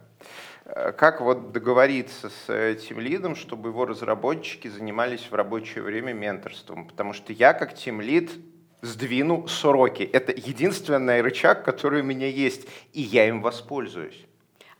[0.65, 6.87] Э, как вот договориться с этим лидом, чтобы его разработчики занимались в рабочее время менторством?
[6.87, 8.31] Потому что я как тимлид
[8.83, 10.03] сдвину сроки.
[10.03, 14.25] Это единственный рычаг, который у меня есть, и я им воспользуюсь.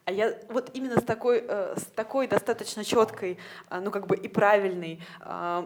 [0.06, 3.38] А я вот именно с такой, э, с такой достаточно четкой,
[3.70, 5.64] э, ну как бы и правильной э,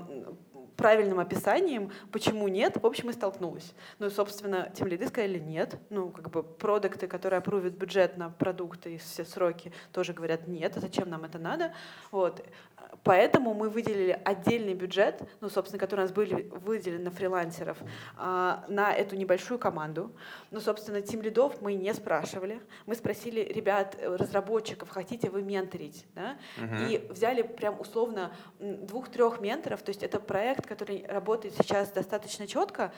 [0.77, 3.73] правильным описанием, почему нет, в общем, и столкнулась.
[3.97, 5.75] Ну и, собственно, тем лиды сказали нет.
[5.89, 10.77] Ну, как бы продукты, которые опрувят бюджет на продукты и все сроки, тоже говорят нет,
[10.77, 11.73] а зачем нам это надо.
[12.11, 12.45] Вот.
[13.03, 17.77] Поэтому мы выделили отдельный бюджет, ну, собственно, который у нас были выделены на фрилансеров,
[18.17, 20.11] а, на эту небольшую команду.
[20.51, 22.61] Ну, собственно, тим лидов мы не спрашивали.
[22.85, 26.05] Мы спросили ребят, э, разработчиков, хотите вы менторить?
[26.15, 26.37] Да?
[26.57, 26.75] Угу.
[26.89, 29.81] И взяли прям условно двух-трех менторов.
[29.81, 32.91] То есть это проект, который работает сейчас достаточно четко.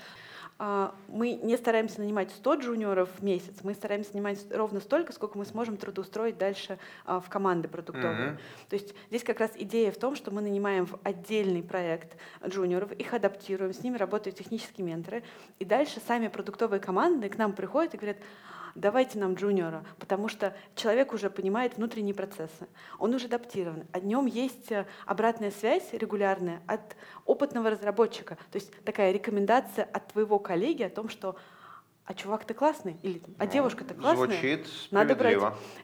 [0.61, 5.37] А, мы не стараемся нанимать 100 джуниоров в месяц, мы стараемся нанимать ровно столько, сколько
[5.37, 8.31] мы сможем трудоустроить дальше а, в команды продуктовые.
[8.31, 8.69] Mm-hmm.
[8.69, 12.91] То есть здесь как раз идея в том, что мы нанимаем в отдельный проект джуниоров,
[12.91, 15.23] их адаптируем, с ними работают технические менторы,
[15.59, 18.17] и дальше сами продуктовые команды к нам приходят и говорят,
[18.75, 22.67] давайте нам джуниора, потому что человек уже понимает внутренние процессы,
[22.97, 26.95] он уже адаптирован, о нем есть э, обратная связь регулярная от
[27.25, 31.35] опытного разработчика, то есть такая рекомендация от твоего коллеги о том, что
[32.09, 34.27] а чувак ты классный, или а ну, девушка ты классная.
[34.27, 35.37] Звучит Надо брать.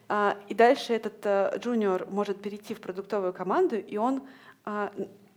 [0.09, 4.23] А, и дальше этот а, джуниор может перейти в продуктовую команду, и он
[4.63, 4.91] а,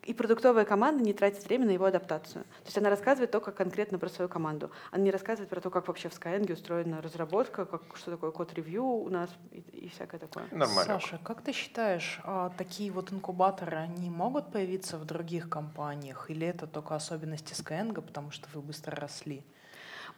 [0.04, 2.44] и продуктовая команда не тратит время на его адаптацию.
[2.44, 4.70] То есть она рассказывает только конкретно про свою команду.
[4.90, 8.84] Она не рассказывает про то, как вообще в Skyeng устроена разработка, как, что такое код-ревью
[8.84, 10.44] у нас и, и всякое такое.
[10.50, 10.84] Нормально.
[10.84, 16.30] Саша, как ты считаешь, а, такие вот инкубаторы, они могут появиться в других компаниях?
[16.30, 19.44] Или это только особенности Skyeng, потому что вы быстро росли?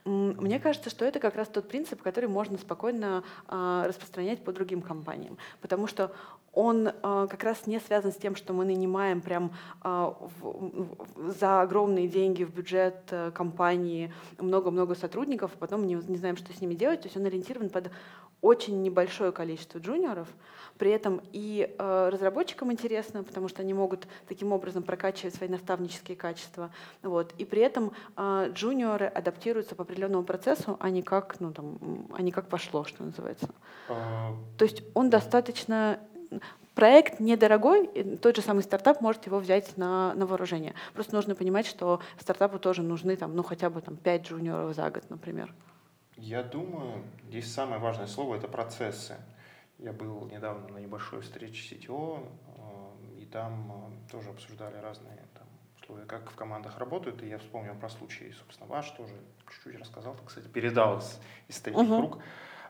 [0.05, 4.81] Мне кажется, что это как раз тот принцип, который можно спокойно э, распространять по другим
[4.81, 6.15] компаниям, потому что
[6.53, 9.53] он э, как раз не связан с тем, что мы нанимаем прям
[9.85, 15.95] э, в, в, за огромные деньги в бюджет э, компании много-много сотрудников, а потом не,
[15.95, 17.03] не знаем, что с ними делать.
[17.03, 17.91] То есть он ориентирован под
[18.41, 20.29] очень небольшое количество джуниоров,
[20.79, 26.17] при этом и э, разработчикам интересно, потому что они могут таким образом прокачивать свои наставнические
[26.17, 26.71] качества.
[27.03, 27.35] Вот.
[27.37, 32.23] И при этом э, джуниоры адаптируются по определенному процессу, а не как, ну, там, а
[32.23, 33.51] не как пошло, что называется.
[33.89, 34.35] А...
[34.57, 36.01] То есть он достаточно
[36.75, 37.89] проект недорогой,
[38.23, 40.75] тот же самый стартап может его взять на, на вооружение.
[40.95, 44.91] Просто нужно понимать, что стартапу тоже нужны там, ну, хотя бы там, 5 джуниоров за
[44.91, 45.53] год, например.
[46.17, 49.17] Я думаю, здесь самое важное слово– это процессы.
[49.79, 52.29] Я был недавно на небольшой встрече CTO,
[53.17, 55.47] э, и там э, тоже обсуждали разные там,
[55.81, 59.15] условия, как в командах работают, и я вспомнил про случай, собственно, ваш тоже
[59.51, 61.19] чуть-чуть рассказал, кстати, передал из,
[61.49, 62.01] из третьих uh-huh.
[62.03, 62.19] рук.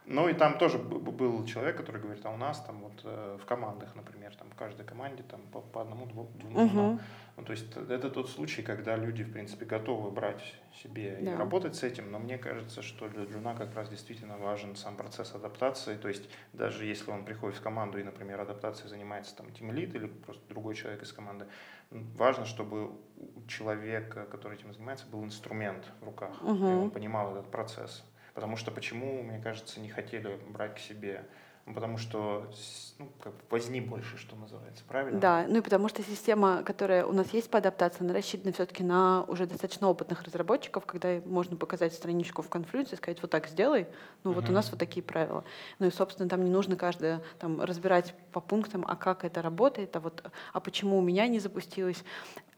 [0.06, 3.46] Ну и там тоже был человек, который говорит, а у нас там вот э, в
[3.46, 7.00] командах, например, там в каждой команде там по, по одному двум uh-huh.
[7.36, 11.32] Ну, то есть это тот случай, когда люди, в принципе, готовы брать себе да.
[11.32, 14.96] и работать с этим, но мне кажется, что для джуна как раз действительно важен сам
[14.96, 15.96] процесс адаптации.
[15.96, 20.06] То есть даже если он приходит в команду и, например, адаптацией занимается там тимлит или
[20.06, 21.46] просто другой человек из команды,
[21.90, 26.66] важно, чтобы у человека, который этим занимается, был инструмент в руках, угу.
[26.66, 28.04] и он понимал этот процесс.
[28.34, 31.24] Потому что почему, мне кажется, не хотели брать к себе
[31.66, 32.50] ну, потому что
[32.98, 35.20] ну, как возни больше, что называется, правильно?
[35.20, 38.82] Да, ну и потому что система, которая у нас есть по адаптации, она рассчитана все-таки
[38.82, 43.46] на уже достаточно опытных разработчиков, когда можно показать страничку в конфлюенсе и сказать, вот так
[43.46, 43.86] сделай,
[44.24, 44.50] ну вот uh-huh.
[44.50, 45.44] у нас вот такие правила.
[45.78, 49.94] Ну и, собственно, там не нужно каждое там разбирать по пунктам, а как это работает,
[49.94, 52.02] а вот, а почему у меня не запустилось,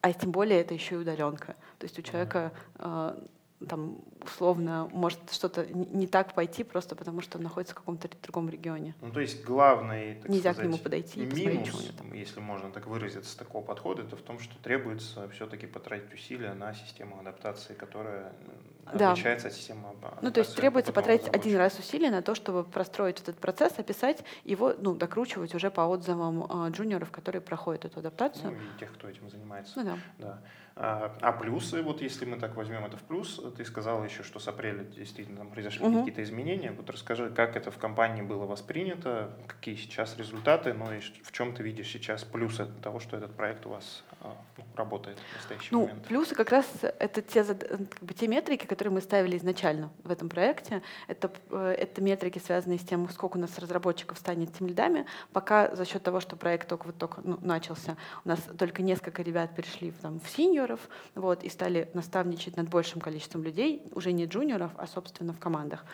[0.01, 1.57] а тем более это еще и удаленка.
[1.79, 3.29] То есть у человека uh-huh
[3.69, 8.49] там условно может что-то не так пойти просто потому, что он находится в каком-то другом
[8.49, 8.95] регионе.
[9.01, 12.87] Ну, то есть главный, так Нельзя сказать, к нему подойти и минус, если можно так
[12.87, 18.33] выразиться, такого подхода, это в том, что требуется все-таки потратить усилия на систему адаптации, которая
[18.93, 19.13] да.
[19.13, 20.19] отличается от системы адаптации.
[20.23, 24.25] Ну, то есть требуется потратить один раз усилия на то, чтобы простроить этот процесс, описать
[24.45, 28.51] его, ну, докручивать уже по отзывам э, джуниоров, которые проходят эту адаптацию.
[28.51, 29.73] Ну, и тех, кто этим занимается.
[29.77, 29.99] Ну, да.
[30.19, 30.43] да.
[30.75, 34.39] А, а плюсы, вот если мы так возьмем это в плюс, ты сказала еще, что
[34.39, 35.99] с апреля действительно там произошли угу.
[35.99, 36.73] какие-то изменения.
[36.73, 41.55] Вот расскажи, как это в компании было воспринято, какие сейчас результаты, ну и в чем
[41.55, 44.03] ты видишь сейчас плюсы того, что этот проект у вас
[44.77, 46.07] работает в настоящий ну, момент?
[46.07, 46.67] Плюсы как раз
[46.99, 50.83] это те, как бы, те метрики, которые мы ставили изначально в этом проекте.
[51.09, 55.05] Это, э, это метрики, связанные с тем, сколько у нас разработчиков станет тем лидами.
[55.33, 59.23] Пока за счет того, что проект только вот только ну, начался, у нас только несколько
[59.23, 60.81] ребят перешли в, там, в синьор, джуниоров,
[61.15, 65.85] вот, и стали наставничать над большим количеством людей, уже не джуниоров, а, собственно, в командах.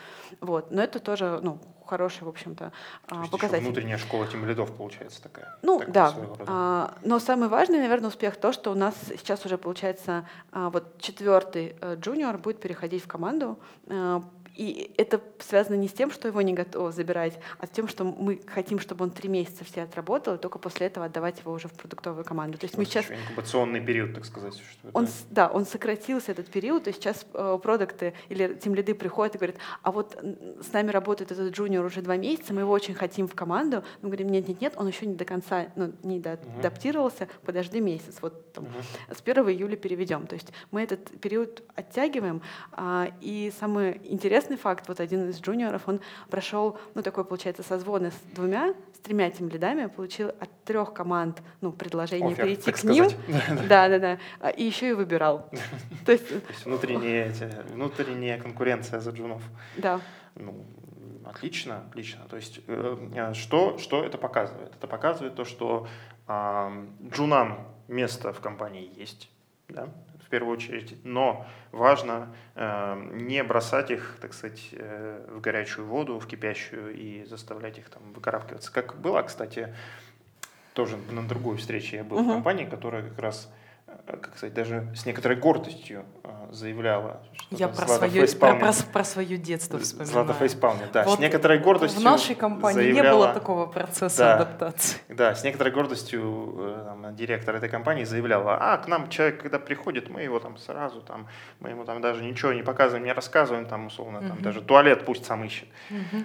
[0.40, 0.70] Вот.
[0.70, 2.72] Но это тоже ну, хороший, в общем-то,
[3.08, 3.64] а, показатель.
[3.64, 5.56] внутренняя школа тем лидов получается такая.
[5.62, 6.14] Ну, так, да.
[6.46, 11.00] А, но самый важный, наверное, успех то, что у нас сейчас уже получается а, вот
[11.00, 14.24] четвертый э, джуниор будет переходить в команду а,
[14.58, 18.02] и это связано не с тем, что его не готовы забирать, а с тем, что
[18.02, 21.68] мы хотим, чтобы он три месяца все отработал, и только после этого отдавать его уже
[21.68, 22.58] в продуктовую команду.
[22.58, 23.08] То есть мы сейчас...
[23.08, 24.96] Инкубационный период, так сказать, существует.
[24.96, 25.12] Он, да?
[25.30, 29.56] да, он сократился, этот период, есть сейчас э, продукты или тем лиды приходят и говорят,
[29.82, 30.18] а вот
[30.60, 33.84] с нами работает этот джуниор уже два месяца, мы его очень хотим в команду.
[34.02, 36.58] Мы говорим, нет-нет-нет, он еще не до конца, ну, не до, угу.
[36.58, 39.14] адаптировался, подожди месяц, вот там, угу.
[39.14, 40.26] с 1 июля переведем.
[40.26, 42.42] То есть мы этот период оттягиваем,
[42.72, 44.88] а, и самое интересное интересный факт.
[44.88, 49.48] Вот один из джуниоров, он прошел, ну, такой, получается, созвоны с двумя, с тремя тем
[49.48, 53.08] лидами, получил от трех команд, ну, предложение Офер, перейти к ним.
[53.68, 54.50] Да, да, да.
[54.50, 55.50] И еще и выбирал.
[56.06, 56.26] То есть
[56.64, 57.32] внутренняя,
[57.72, 59.42] внутренняя конкуренция за джунов.
[59.76, 60.00] Да.
[60.34, 60.64] Ну,
[61.24, 62.24] отлично, отлично.
[62.28, 64.74] То есть э, что, что это показывает?
[64.74, 65.86] Это показывает то, что
[67.14, 69.30] джунам место в компании есть,
[69.68, 69.88] да?
[70.28, 76.18] В первую очередь, но важно э, не бросать их, так сказать, э, в горячую воду,
[76.18, 78.70] в кипящую и заставлять их там выкарабкиваться.
[78.70, 79.74] Как было, кстати,
[80.74, 82.24] тоже на другой встрече я был uh-huh.
[82.24, 83.50] в компании, которая как раз
[84.16, 87.22] как сказать, даже с некоторой гордостью э, заявляла.
[87.50, 90.12] Я про свое, про, про, про свое детство вспоминаю.
[90.12, 91.04] Злата Фейспалме, да.
[91.04, 94.98] Вот с некоторой гордостью В нашей компании заявляла, не было такого процесса да, адаптации.
[95.08, 99.58] Да, с некоторой гордостью э, там, директор этой компании заявляла, а к нам человек, когда
[99.58, 101.26] приходит, мы его там сразу, там,
[101.60, 104.42] мы ему там даже ничего не показываем, не рассказываем, там, условно, там, угу.
[104.42, 105.68] даже туалет пусть сам ищет.
[105.90, 106.24] Угу.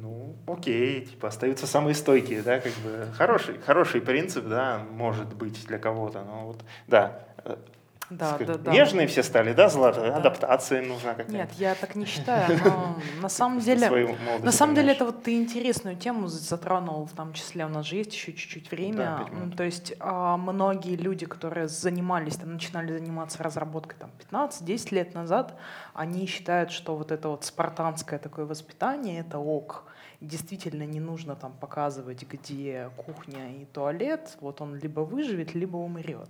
[0.00, 3.06] Ну, окей, типа остаются самые стойкие, да, как бы.
[3.16, 7.56] Хороший, хороший принцип, да, может быть для кого-то, но вот, да, э,
[8.10, 8.72] да, да, да.
[8.72, 10.00] Нежные все стали, да, Злата?
[10.00, 10.16] Да.
[10.16, 11.32] Адаптация нужна какая-то.
[11.32, 12.58] Нет, я так не считаю.
[12.64, 17.32] Но на самом деле, на самом деле это вот ты интересную тему затронул, в том
[17.32, 19.26] числе у нас же есть еще чуть-чуть время.
[19.56, 25.54] То есть а, многие люди, которые занимались, там, начинали заниматься разработкой там 15-10 лет назад,
[25.94, 29.84] они считают, что вот это вот спартанское такое воспитание это ок.
[30.20, 34.36] Действительно не нужно там показывать, где кухня и туалет.
[34.40, 36.28] Вот он либо выживет, либо умрет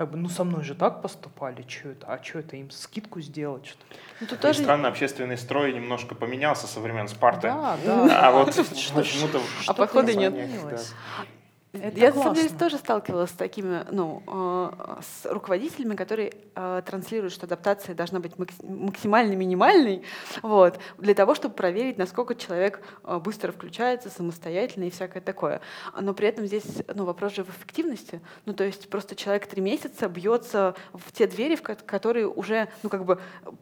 [0.00, 3.20] как бы, ну со мной же так поступали, что это, а что это им скидку
[3.20, 4.00] сделать что ли?
[4.22, 4.62] Ну, тут тоже...
[4.62, 7.48] странно, общественный строй немножко поменялся со времен Спарты.
[7.48, 8.28] Да, да.
[8.28, 8.46] А вот
[8.94, 9.42] почему-то...
[9.66, 10.34] А походу нет.
[11.72, 12.16] Это Я, классно.
[12.16, 17.46] на самом деле, тоже сталкивалась с такими, ну, э, с руководителями, которые э, транслируют, что
[17.46, 20.02] адаптация должна быть максимально минимальной,
[20.42, 25.60] вот, для того, чтобы проверить, насколько человек э, быстро включается, самостоятельно и всякое такое.
[25.98, 28.20] Но при этом здесь, ну, вопрос же в эффективности.
[28.46, 32.88] Ну, то есть просто человек три месяца бьется в те двери, в которые уже, ну,
[32.88, 33.20] как бы,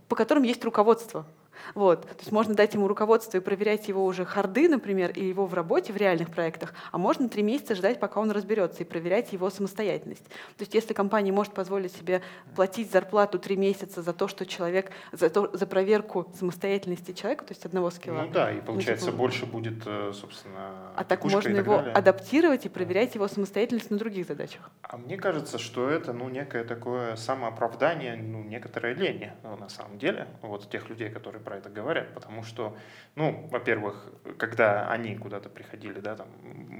[0.08, 1.26] по которым есть руководство.
[1.74, 2.02] Вот.
[2.02, 5.54] То есть можно дать ему руководство и проверять его уже харды, например, и его в
[5.54, 9.50] работе, в реальных проектах, а можно три месяца ждать, пока он разберется, и проверять его
[9.50, 10.24] самостоятельность.
[10.24, 12.22] То есть если компания может позволить себе
[12.54, 17.52] платить зарплату три месяца за то, что человек, за, то, за проверку самостоятельности человека, то
[17.52, 18.22] есть одного скилла.
[18.22, 21.76] Ну да, и получается ну, типа, больше будет, э, собственно, А так можно так его
[21.76, 21.92] далее.
[21.92, 24.70] адаптировать и проверять его самостоятельность на других задачах.
[24.82, 29.98] А мне кажется, что это ну, некое такое самооправдание, ну, некоторое лень, ну, на самом
[29.98, 32.76] деле, вот тех людей, которые про это говорят, потому что,
[33.14, 36.28] ну, во-первых, когда они куда-то приходили, да, там,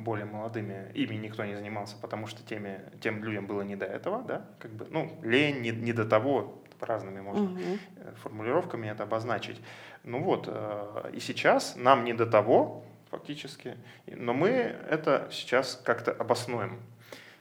[0.04, 4.22] более молодыми, ими никто не занимался, потому что теми, тем людям было не до этого,
[4.22, 7.78] да, как бы, ну, лень не, не до того, разными можно угу.
[8.22, 9.60] формулировками это обозначить.
[10.04, 16.12] Ну вот, э, и сейчас нам не до того, фактически, но мы это сейчас как-то
[16.12, 16.78] обоснуем.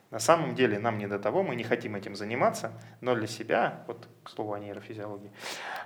[0.09, 3.83] На самом деле нам не до того, мы не хотим этим заниматься, но для себя,
[3.87, 5.31] вот к слову о нейрофизиологии,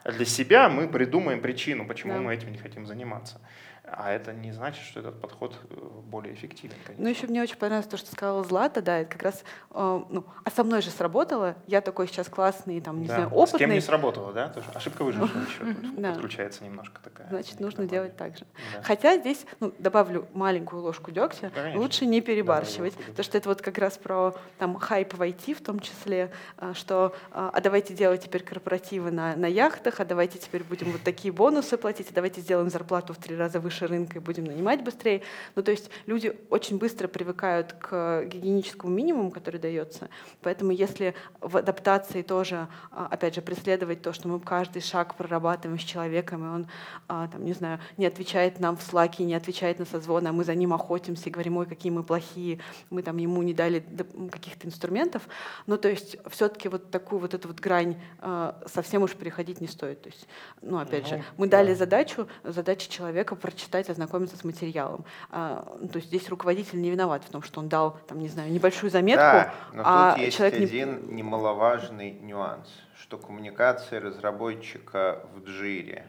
[0.05, 2.19] для себя мы придумаем причину, почему да.
[2.19, 3.41] мы этим не хотим заниматься.
[3.84, 5.76] А это не значит, что этот подход э,
[6.06, 7.04] более эффективен, конечно.
[7.04, 10.24] Ну, еще мне очень понравилось то, что сказала Злата, да, это как раз, э, ну,
[10.44, 13.16] а со мной же сработало, я такой сейчас классный, там, не да.
[13.16, 13.58] знаю, опытный.
[13.58, 14.50] С кем не сработало, да?
[14.50, 16.12] Тоже ошибка выжившего еще да.
[16.12, 17.28] подключается немножко такая.
[17.30, 18.46] Значит, нужно делать так же.
[18.76, 18.84] Да.
[18.84, 23.50] Хотя здесь, ну, добавлю маленькую ложку дегтя, да, лучше не перебарщивать, да, потому что это
[23.50, 27.96] вот как раз про там хайп в IT в том числе, э, что, а давайте
[27.96, 32.14] делать теперь корпоративы на, на яхтах, а давайте теперь будем вот такие бонусы платить, а
[32.14, 35.22] давайте сделаем зарплату в три раза выше выше рынка и будем нанимать быстрее.
[35.55, 40.09] Ну, то есть люди очень быстро привыкают к гигиеническому минимуму, который дается.
[40.41, 45.80] Поэтому если в адаптации тоже, а, опять же, преследовать то, что мы каждый шаг прорабатываем
[45.80, 46.67] с человеком, и он,
[47.07, 50.43] а, там, не знаю, не отвечает нам в слаке, не отвечает на созвоны, а мы
[50.43, 52.59] за ним охотимся и говорим, ой, какие мы плохие,
[52.89, 53.84] мы там ему не дали
[54.32, 55.24] каких-то инструментов.
[55.65, 59.67] Ну, то есть все-таки вот такую вот эту вот грань а, совсем уж переходить не
[59.67, 60.01] стоит.
[60.01, 60.28] То есть,
[60.61, 61.57] ну, опять ну, же, мы да.
[61.57, 65.05] дали задачу, задача человека прочитать читать, ознакомиться с материалом.
[65.30, 68.28] А, ну, то есть здесь руководитель не виноват в том, что он дал, там, не
[68.28, 71.16] знаю, небольшую заметку, да, но а тут есть человек один не...
[71.16, 72.68] немаловажный нюанс,
[72.99, 76.07] что коммуникация разработчика в джире,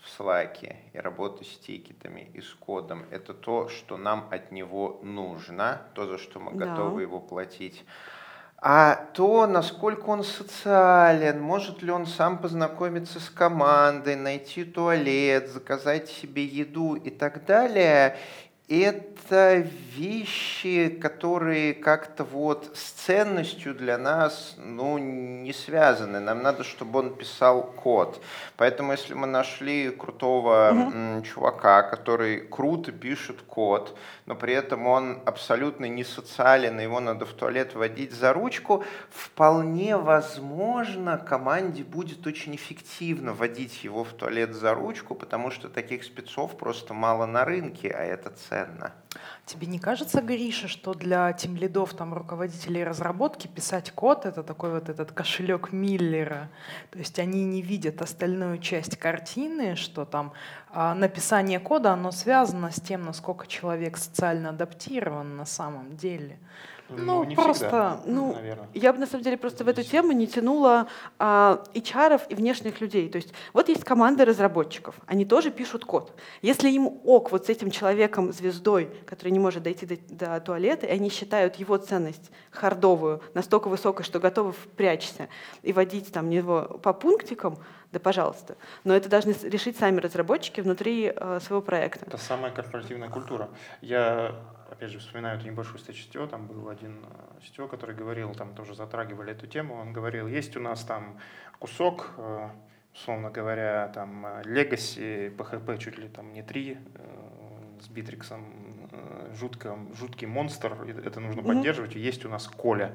[0.00, 5.00] в Slack и работа с тикетами и с кодом– это то, что нам от него
[5.02, 6.66] нужно, то, за что мы да.
[6.66, 7.84] готовы его платить
[8.66, 16.08] а то, насколько он социален, может ли он сам познакомиться с командой, найти туалет, заказать
[16.08, 18.16] себе еду и так далее,
[18.68, 19.56] это
[19.94, 26.18] вещи, которые как-то вот с ценностью для нас ну, не связаны.
[26.18, 28.22] Нам надо, чтобы он писал код.
[28.56, 31.24] Поэтому если мы нашли крутого угу.
[31.24, 37.34] чувака, который круто пишет код, но при этом он абсолютно не социален, его надо в
[37.34, 44.72] туалет водить за ручку, вполне возможно, команде будет очень эффективно водить его в туалет за
[44.72, 48.92] ручку, потому что таких спецов просто мало на рынке, а это ценно ценно.
[49.46, 54.88] Тебе не кажется, Гриша, что для тимлидов, там, руководителей разработки писать код— это такой вот
[54.88, 56.48] этот кошелек Миллера?
[56.90, 60.32] То есть они не видят остальную часть картины, что там
[60.70, 66.38] а, написание кода, оно связано с тем, насколько человек социально адаптирован на самом деле.
[66.88, 68.68] Ну, ну просто, всегда, ну, наверное.
[68.74, 70.86] я бы на самом деле просто в эту тему не тянула
[71.18, 73.08] а, HR и внешних людей.
[73.08, 76.12] То есть вот есть команда разработчиков, они тоже пишут код.
[76.42, 80.86] Если им ок вот с этим человеком, звездой, который не может дойти до, до туалета,
[80.86, 85.28] и они считают его ценность хардовую настолько высокой, что готовы впрячься
[85.62, 87.56] и водить там него по пунктикам,
[87.92, 88.56] да пожалуйста.
[88.84, 92.04] Но это должны решить сами разработчики внутри э, своего проекта.
[92.06, 93.48] Это самая корпоративная культура.
[93.80, 94.34] Я
[94.74, 98.74] опять же, вспоминаю эту небольшую сетевого, там был один э, сетевой, который говорил, там тоже
[98.74, 101.18] затрагивали эту тему, он говорил, есть у нас там
[101.58, 102.48] кусок, э,
[102.94, 106.78] условно говоря, там Legacy, PHP чуть ли там не 3,
[107.80, 108.88] с Битриксом,
[109.34, 111.46] жутко, жуткий монстр, это нужно mm-hmm.
[111.46, 112.94] поддерживать, и есть у нас Коля.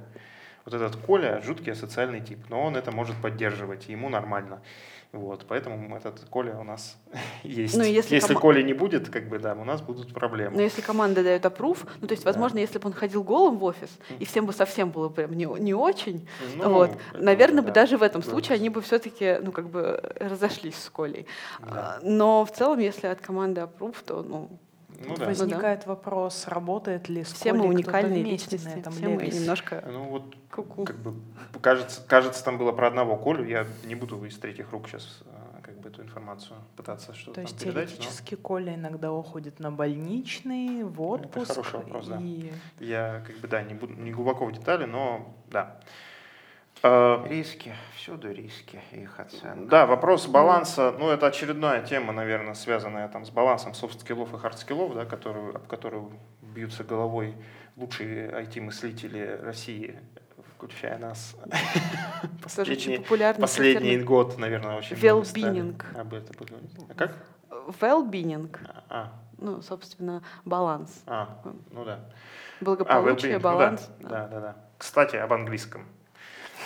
[0.66, 4.62] Вот этот Коля жуткий социальный тип, но он это может поддерживать, ему нормально.
[5.12, 6.95] Вот, поэтому этот Коля у нас
[7.43, 7.76] есть.
[7.76, 8.41] Ну, если если ком...
[8.41, 10.55] Коля не будет, как бы, да, у нас будут проблемы.
[10.55, 12.62] Но если команда дает опруф, ну, то есть, возможно, да.
[12.62, 13.89] если бы он ходил голым в офис,
[14.20, 18.03] и всем бы совсем было прям не, не очень, ну, вот, наверное, бы даже в
[18.03, 21.26] этом случае они бы все-таки, ну, как бы разошлись с Колей.
[21.60, 21.97] Да.
[21.97, 24.49] А, но в целом, если от команды опруф, то, ну,
[25.06, 25.26] ну, да.
[25.26, 25.95] Возникает ну, да.
[25.95, 29.84] вопрос, работает ли с Все мы уникальные личности, на этом все мы немножко...
[29.88, 30.86] Ну вот, Ку-ку.
[30.86, 31.14] как бы,
[31.62, 35.62] кажется, кажется, там было про одного Колю, я не буду из третьих рук сейчас а,
[35.62, 38.41] как бы эту информацию пытаться что-то То есть передать, теоретически но...
[38.41, 41.52] Коля иногда уходит на больничный, в отпуск.
[41.52, 42.52] Это хороший вопрос, и...
[42.80, 42.86] да.
[42.86, 45.80] Я как бы, да, не, буду, не глубоко в детали, но да.
[46.82, 49.70] А, риски, всюду риски, их оценка.
[49.70, 54.94] Да, вопрос баланса, ну это очередная тема, наверное, связанная там с балансом софт-скиллов и хард-скиллов,
[54.94, 56.12] да, которую, об которую
[56.42, 57.36] бьются головой
[57.76, 60.00] лучшие IT-мыслители России,
[60.56, 61.36] включая нас.
[62.44, 66.00] Последний, последний год, наверное, очень well-being.
[66.00, 66.36] об этом
[66.90, 67.16] А как?
[67.50, 68.56] Well-being.
[68.90, 69.12] А.
[69.38, 71.02] Ну, собственно, баланс.
[71.06, 72.00] А, ну да.
[72.62, 73.90] Благополучие, а, баланс.
[74.00, 74.56] Ну, да, да, да, да.
[74.78, 75.86] Кстати, об английском.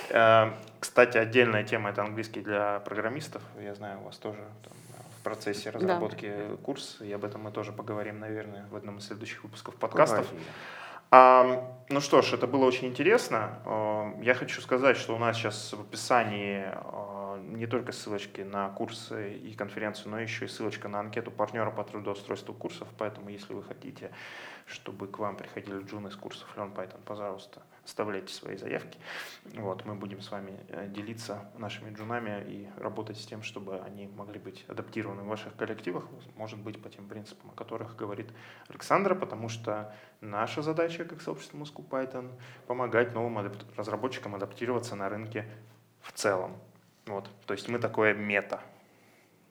[0.09, 3.41] Эм, кстати, отдельная тема это английский для программистов.
[3.61, 4.73] Я знаю, у вас тоже там,
[5.19, 6.55] в процессе разработки да.
[6.57, 10.27] курс, и об этом мы тоже поговорим, наверное, в одном из следующих выпусков подкастов.
[11.11, 13.59] А, ну что ж, это было очень интересно.
[14.21, 16.65] Я хочу сказать, что у нас сейчас в описании
[17.37, 21.83] не только ссылочки на курсы и конференцию, но еще и ссылочка на анкету партнера по
[21.83, 22.87] трудоустройству курсов.
[22.97, 24.11] Поэтому, если вы хотите,
[24.65, 28.97] чтобы к вам приходили джуны из курсов Learn Python, пожалуйста, оставляйте свои заявки.
[29.55, 34.07] Вот, мы будем с вами э, делиться нашими джунами и работать с тем, чтобы они
[34.07, 38.31] могли быть адаптированы в ваших коллективах, может быть, по тем принципам, о которых говорит
[38.69, 42.31] Александра, потому что наша задача, как сообщество Moscow Python,
[42.67, 45.45] помогать новым разработчикам адаптироваться на рынке
[46.01, 46.57] в целом.
[47.05, 48.61] Вот, то есть мы такое мета.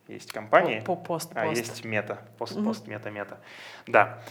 [0.08, 3.38] Есть компании, по, по пост, а есть мета, пост-пост, мета-мета.
[3.86, 4.22] Да.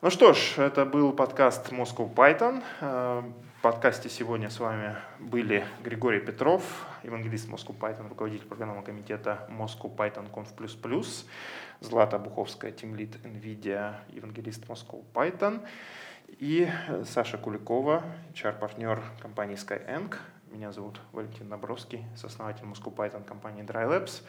[0.00, 2.62] Ну что ж, это был подкаст Moscow Python.
[2.80, 3.22] Э,
[3.58, 6.62] в подкасте сегодня с вами были Григорий Петров,
[7.04, 11.24] евангелист Moscow Python, руководитель программного комитета Moscow Python Conf++,
[11.80, 15.64] Злата Буховская, тимлит NVIDIA, евангелист Moscow Python,
[16.38, 16.68] и
[17.04, 18.02] Саша Куликова,
[18.34, 20.14] HR-партнер компании Skyeng.
[20.52, 24.22] Меня зовут Валентин Набровский, сооснователь Moscow Python компании Dry Labs.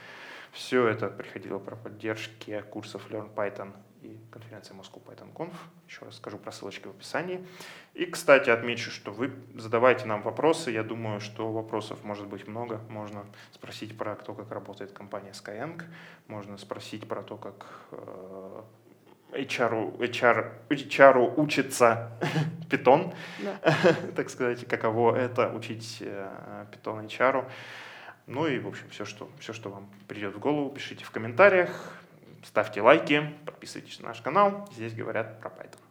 [0.54, 5.54] Все это приходило про поддержки курсов Learn Python и конференции Moscow Python Conf.
[5.86, 7.46] Еще раз скажу про ссылочки в описании.
[7.94, 10.72] И, кстати, отмечу, что вы задавайте нам вопросы.
[10.72, 12.80] Я думаю, что вопросов может быть много.
[12.88, 15.84] Можно спросить про то, как работает компания Skyeng.
[16.28, 18.64] Можно спросить про то, как э,
[19.36, 22.12] HR, HR, HR учится
[22.70, 23.60] Python, да.
[24.16, 27.50] так сказать, каково это учить э, Python HR.
[28.28, 31.94] Ну и, в общем, все что, все, что вам придет в голову, пишите в комментариях.
[32.44, 34.70] Ставьте лайки, подписывайтесь на наш канал.
[34.74, 35.83] Здесь говорят про Python.